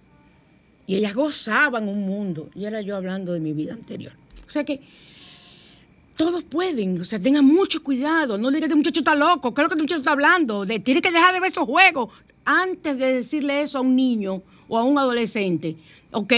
y 0.88 0.96
ellas 0.96 1.14
gozaban 1.16 1.88
un 1.90 2.02
mundo 2.06 2.50
y 2.56 2.66
era 2.66 2.82
yo 2.82 2.96
hablando 2.96 3.34
de 3.34 3.40
mi 3.40 3.54
vida 3.54 3.74
anterior. 3.74 4.14
O 4.48 4.50
sea 4.52 4.64
que 4.64 4.82
todos 6.18 6.44
pueden, 6.44 7.02
o 7.02 7.04
sea, 7.04 7.20
tengan 7.20 7.46
mucho 7.46 7.84
cuidado, 7.84 8.38
no 8.38 8.48
digan 8.50 8.62
que 8.62 8.66
este 8.68 8.76
muchacho 8.76 9.00
está 9.00 9.16
loco, 9.16 9.54
¿qué 9.54 9.62
es 9.62 9.64
lo 9.66 9.70
que 9.70 9.74
este 9.76 9.84
muchacho 9.84 10.00
está 10.00 10.12
hablando? 10.12 10.66
De, 10.66 10.80
tiene 10.80 11.02
que 11.02 11.12
dejar 11.12 11.34
de 11.34 11.40
ver 11.42 11.52
esos 11.52 11.66
juegos. 11.66 12.10
Antes 12.46 12.98
de 12.98 13.12
decirle 13.14 13.62
eso 13.64 13.80
a 13.80 13.82
un 13.82 13.96
niño 13.96 14.42
o 14.68 14.78
a 14.78 14.84
un 14.84 14.98
adolescente, 14.98 15.76
ok, 16.12 16.32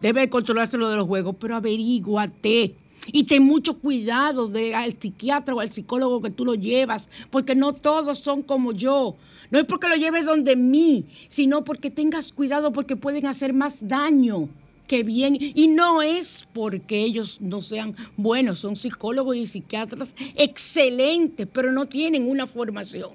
debe 0.00 0.28
controlarse 0.30 0.78
lo 0.78 0.88
de 0.88 0.96
los 0.96 1.06
juegos, 1.06 1.36
pero 1.38 1.54
averíguate. 1.56 2.74
Y 3.06 3.24
ten 3.24 3.42
mucho 3.42 3.78
cuidado 3.78 4.48
de, 4.48 4.74
al 4.74 4.96
psiquiatra 4.98 5.54
o 5.54 5.60
al 5.60 5.72
psicólogo 5.72 6.20
que 6.20 6.30
tú 6.30 6.44
lo 6.44 6.54
llevas, 6.54 7.08
porque 7.30 7.54
no 7.54 7.74
todos 7.74 8.18
son 8.18 8.42
como 8.42 8.72
yo. 8.72 9.16
No 9.50 9.58
es 9.58 9.64
porque 9.64 9.88
lo 9.88 9.96
lleves 9.96 10.24
donde 10.24 10.54
mí, 10.54 11.06
sino 11.28 11.64
porque 11.64 11.90
tengas 11.90 12.32
cuidado 12.32 12.72
porque 12.72 12.96
pueden 12.96 13.26
hacer 13.26 13.52
más 13.52 13.86
daño 13.86 14.48
que 14.86 15.02
bien. 15.02 15.36
Y 15.40 15.68
no 15.68 16.02
es 16.02 16.44
porque 16.52 17.02
ellos 17.02 17.38
no 17.40 17.60
sean 17.60 17.96
buenos, 18.16 18.60
son 18.60 18.76
psicólogos 18.76 19.36
y 19.36 19.46
psiquiatras 19.46 20.14
excelentes, 20.36 21.48
pero 21.52 21.72
no 21.72 21.86
tienen 21.86 22.28
una 22.28 22.46
formación 22.46 23.10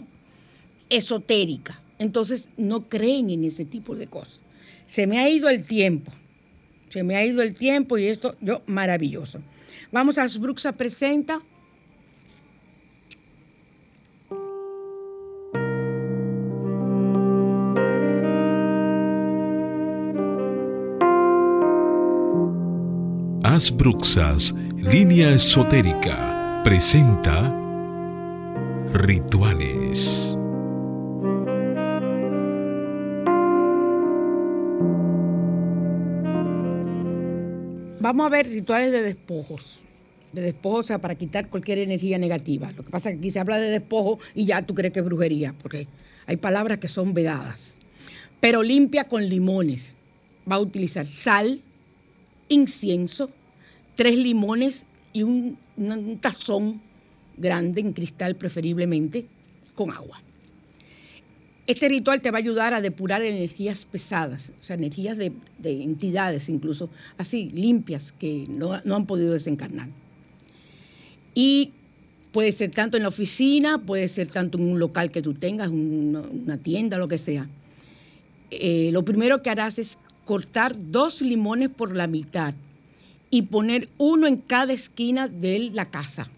esotérica. 0.89 1.81
Entonces 1.99 2.49
no 2.57 2.89
creen 2.89 3.29
en 3.29 3.43
ese 3.45 3.65
tipo 3.65 3.95
de 3.95 4.07
cosas. 4.07 4.41
Se 4.85 5.07
me 5.07 5.19
ha 5.19 5.29
ido 5.29 5.49
el 5.49 5.65
tiempo. 5.65 6.11
Se 6.89 7.03
me 7.03 7.15
ha 7.15 7.25
ido 7.25 7.41
el 7.41 7.55
tiempo 7.55 7.97
y 7.97 8.07
esto, 8.07 8.35
yo, 8.41 8.61
maravilloso. 8.67 9.41
Vamos 9.95 10.17
a 10.17 10.23
Asbruxa 10.23 10.73
Presenta. 10.73 11.41
Asbruxas, 23.41 24.53
línea 24.75 25.31
esotérica, 25.31 26.61
presenta 26.65 27.55
Rituales. 28.91 30.35
Vamos 38.01 38.25
a 38.25 38.29
ver 38.29 38.45
rituales 38.47 38.91
de 38.91 39.01
despojos. 39.01 39.84
De 40.35 40.53
sea, 40.83 40.99
para 40.99 41.15
quitar 41.15 41.49
cualquier 41.49 41.77
energía 41.77 42.17
negativa. 42.17 42.71
Lo 42.73 42.83
que 42.83 42.91
pasa 42.91 43.09
es 43.09 43.15
que 43.15 43.19
aquí 43.19 43.31
se 43.31 43.39
habla 43.39 43.57
de 43.57 43.69
despojo 43.69 44.19
y 44.33 44.45
ya 44.45 44.61
tú 44.61 44.75
crees 44.75 44.93
que 44.93 44.99
es 44.99 45.05
brujería, 45.05 45.55
porque 45.61 45.87
hay 46.27 46.35
palabras 46.35 46.79
que 46.79 46.89
son 46.89 47.13
vedadas. 47.13 47.77
Pero 48.41 48.61
limpia 48.61 49.05
con 49.05 49.27
limones. 49.27 49.95
Va 50.49 50.57
a 50.57 50.59
utilizar 50.59 51.07
sal, 51.07 51.61
incienso, 52.49 53.31
tres 53.95 54.17
limones 54.17 54.85
y 55.13 55.23
un, 55.23 55.57
tazón 56.19 56.81
grande, 57.37 57.81
en 57.81 57.93
cristal 57.93 58.35
preferiblemente, 58.35 59.25
con 59.73 59.89
agua. 59.91 60.21
Este 61.67 61.89
ritual 61.89 62.21
te 62.21 62.29
va 62.29 62.37
a 62.37 62.41
ayudar 62.41 62.73
a 62.73 62.81
depurar 62.81 63.23
energías 63.23 63.85
pesadas, 63.85 64.51
o 64.59 64.63
sea, 64.63 64.75
energías 64.75 65.17
de, 65.17 65.31
de 65.57 65.81
entidades 65.81 66.47
incluso, 66.47 66.89
así, 67.17 67.49
limpias, 67.49 68.11
que 68.11 68.45
no, 68.47 68.73
han 68.73 69.05
podido 69.05 69.33
desencarnar. 69.33 69.89
Y 71.35 71.73
puede 72.31 72.51
ser 72.51 72.71
tanto 72.71 72.97
en 72.97 73.03
la 73.03 73.09
oficina, 73.09 73.77
puede 73.77 74.07
ser 74.07 74.27
tanto 74.27 74.57
en 74.57 74.63
un 74.63 74.79
local 74.79 75.11
que 75.11 75.21
tú 75.21 75.35
tengas, 75.35 75.69
una, 75.69 76.57
tienda, 76.57 76.97
lo 76.97 77.07
que 77.07 77.17
sea. 77.19 77.47
Eh, 78.49 78.89
lo 78.91 79.05
primero 79.05 79.43
que 79.43 79.51
harás 79.51 79.77
es 79.77 79.97
cortar 80.25 80.75
dos 80.91 81.21
limones 81.21 81.69
por 81.69 81.95
la 81.95 82.07
mitad 82.07 82.55
y 83.29 83.43
poner 83.43 83.89
uno 83.97 84.27
en 84.27 84.37
cada 84.37 84.73
esquina 84.73 85.27
de 85.27 85.69
la 85.73 85.85
casa. 85.91 86.29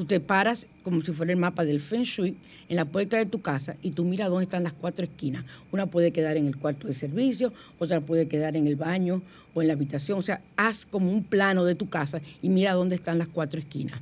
Tú 0.00 0.06
te 0.06 0.18
paras 0.18 0.66
como 0.82 1.02
si 1.02 1.12
fuera 1.12 1.30
el 1.30 1.38
mapa 1.38 1.62
del 1.66 1.78
Feng 1.78 2.04
Shui 2.04 2.34
en 2.70 2.76
la 2.76 2.86
puerta 2.86 3.18
de 3.18 3.26
tu 3.26 3.42
casa 3.42 3.76
y 3.82 3.90
tú 3.90 4.02
miras 4.02 4.30
dónde 4.30 4.44
están 4.44 4.62
las 4.62 4.72
cuatro 4.72 5.04
esquinas. 5.04 5.44
Una 5.72 5.88
puede 5.88 6.10
quedar 6.10 6.38
en 6.38 6.46
el 6.46 6.56
cuarto 6.56 6.88
de 6.88 6.94
servicio, 6.94 7.52
otra 7.78 8.00
puede 8.00 8.26
quedar 8.26 8.56
en 8.56 8.66
el 8.66 8.76
baño 8.76 9.20
o 9.52 9.60
en 9.60 9.68
la 9.68 9.74
habitación. 9.74 10.18
O 10.18 10.22
sea, 10.22 10.40
haz 10.56 10.86
como 10.86 11.12
un 11.12 11.22
plano 11.22 11.66
de 11.66 11.74
tu 11.74 11.90
casa 11.90 12.22
y 12.40 12.48
mira 12.48 12.72
dónde 12.72 12.94
están 12.94 13.18
las 13.18 13.28
cuatro 13.28 13.60
esquinas. 13.60 14.00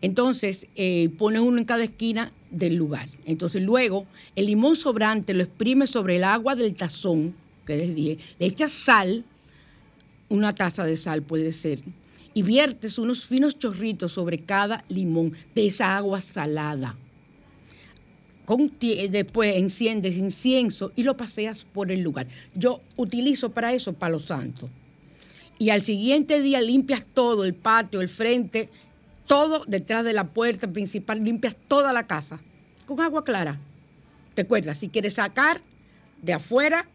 Entonces, 0.00 0.68
eh, 0.76 1.08
pones 1.18 1.42
uno 1.42 1.58
en 1.58 1.64
cada 1.64 1.82
esquina 1.82 2.30
del 2.52 2.76
lugar. 2.76 3.08
Entonces, 3.24 3.60
luego, 3.62 4.06
el 4.36 4.46
limón 4.46 4.76
sobrante 4.76 5.34
lo 5.34 5.42
exprimes 5.42 5.90
sobre 5.90 6.18
el 6.18 6.22
agua 6.22 6.54
del 6.54 6.72
tazón, 6.74 7.34
que 7.66 7.76
les 7.76 7.96
dije, 7.96 8.18
le 8.38 8.46
echas 8.46 8.70
sal, 8.70 9.24
una 10.28 10.54
taza 10.54 10.84
de 10.84 10.96
sal 10.96 11.22
puede 11.22 11.52
ser, 11.52 11.80
y 12.36 12.42
viertes 12.42 12.98
unos 12.98 13.24
finos 13.24 13.58
chorritos 13.58 14.12
sobre 14.12 14.40
cada 14.40 14.84
limón 14.90 15.32
de 15.54 15.68
esa 15.68 15.96
agua 15.96 16.20
salada. 16.20 16.94
Con, 18.44 18.74
después 18.78 19.56
enciendes 19.56 20.18
incienso 20.18 20.92
y 20.96 21.02
lo 21.04 21.16
paseas 21.16 21.64
por 21.64 21.90
el 21.90 22.02
lugar. 22.02 22.26
Yo 22.54 22.82
utilizo 22.98 23.52
para 23.52 23.72
eso 23.72 23.94
palo 23.94 24.20
santo. 24.20 24.68
Y 25.58 25.70
al 25.70 25.80
siguiente 25.80 26.42
día 26.42 26.60
limpias 26.60 27.06
todo, 27.14 27.42
el 27.42 27.54
patio, 27.54 28.02
el 28.02 28.10
frente, 28.10 28.68
todo 29.26 29.64
detrás 29.66 30.04
de 30.04 30.12
la 30.12 30.28
puerta 30.34 30.70
principal, 30.70 31.24
limpias 31.24 31.56
toda 31.68 31.94
la 31.94 32.06
casa 32.06 32.42
con 32.84 33.00
agua 33.00 33.24
clara. 33.24 33.58
Recuerda, 34.36 34.74
si 34.74 34.90
quieres 34.90 35.14
sacar 35.14 35.62
de 36.20 36.34
afuera, 36.34 36.86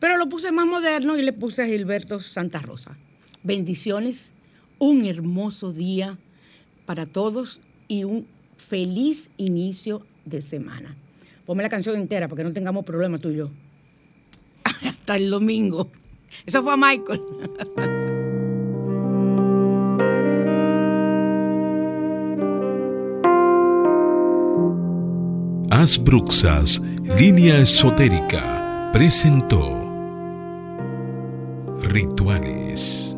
Pero 0.00 0.16
lo 0.16 0.28
puse 0.28 0.50
más 0.50 0.66
moderno 0.66 1.18
y 1.18 1.22
le 1.22 1.34
puse 1.34 1.62
a 1.62 1.66
Gilberto 1.66 2.20
Santa 2.22 2.58
Rosa. 2.60 2.96
Bendiciones, 3.42 4.32
un 4.78 5.04
hermoso 5.04 5.72
día 5.72 6.18
para 6.86 7.04
todos 7.04 7.60
y 7.86 8.04
un 8.04 8.26
feliz 8.56 9.30
inicio 9.36 10.06
de 10.24 10.40
semana. 10.40 10.96
Ponme 11.44 11.62
la 11.62 11.68
canción 11.68 11.96
entera 11.96 12.28
para 12.28 12.38
que 12.38 12.44
no 12.48 12.52
tengamos 12.52 12.84
problemas 12.84 13.20
tú 13.20 13.30
y 13.30 13.36
yo. 13.36 13.50
Hasta 14.64 15.16
el 15.16 15.28
domingo. 15.28 15.90
Eso 16.46 16.62
fue 16.62 16.72
a 16.72 16.76
Michael. 16.76 17.20
Asbruxas, 25.70 26.80
línea 27.04 27.58
esotérica, 27.58 28.90
presentó 28.92 29.79
Rituales. 31.82 33.16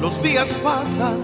Los 0.00 0.22
días 0.22 0.58
pasan 0.62 1.21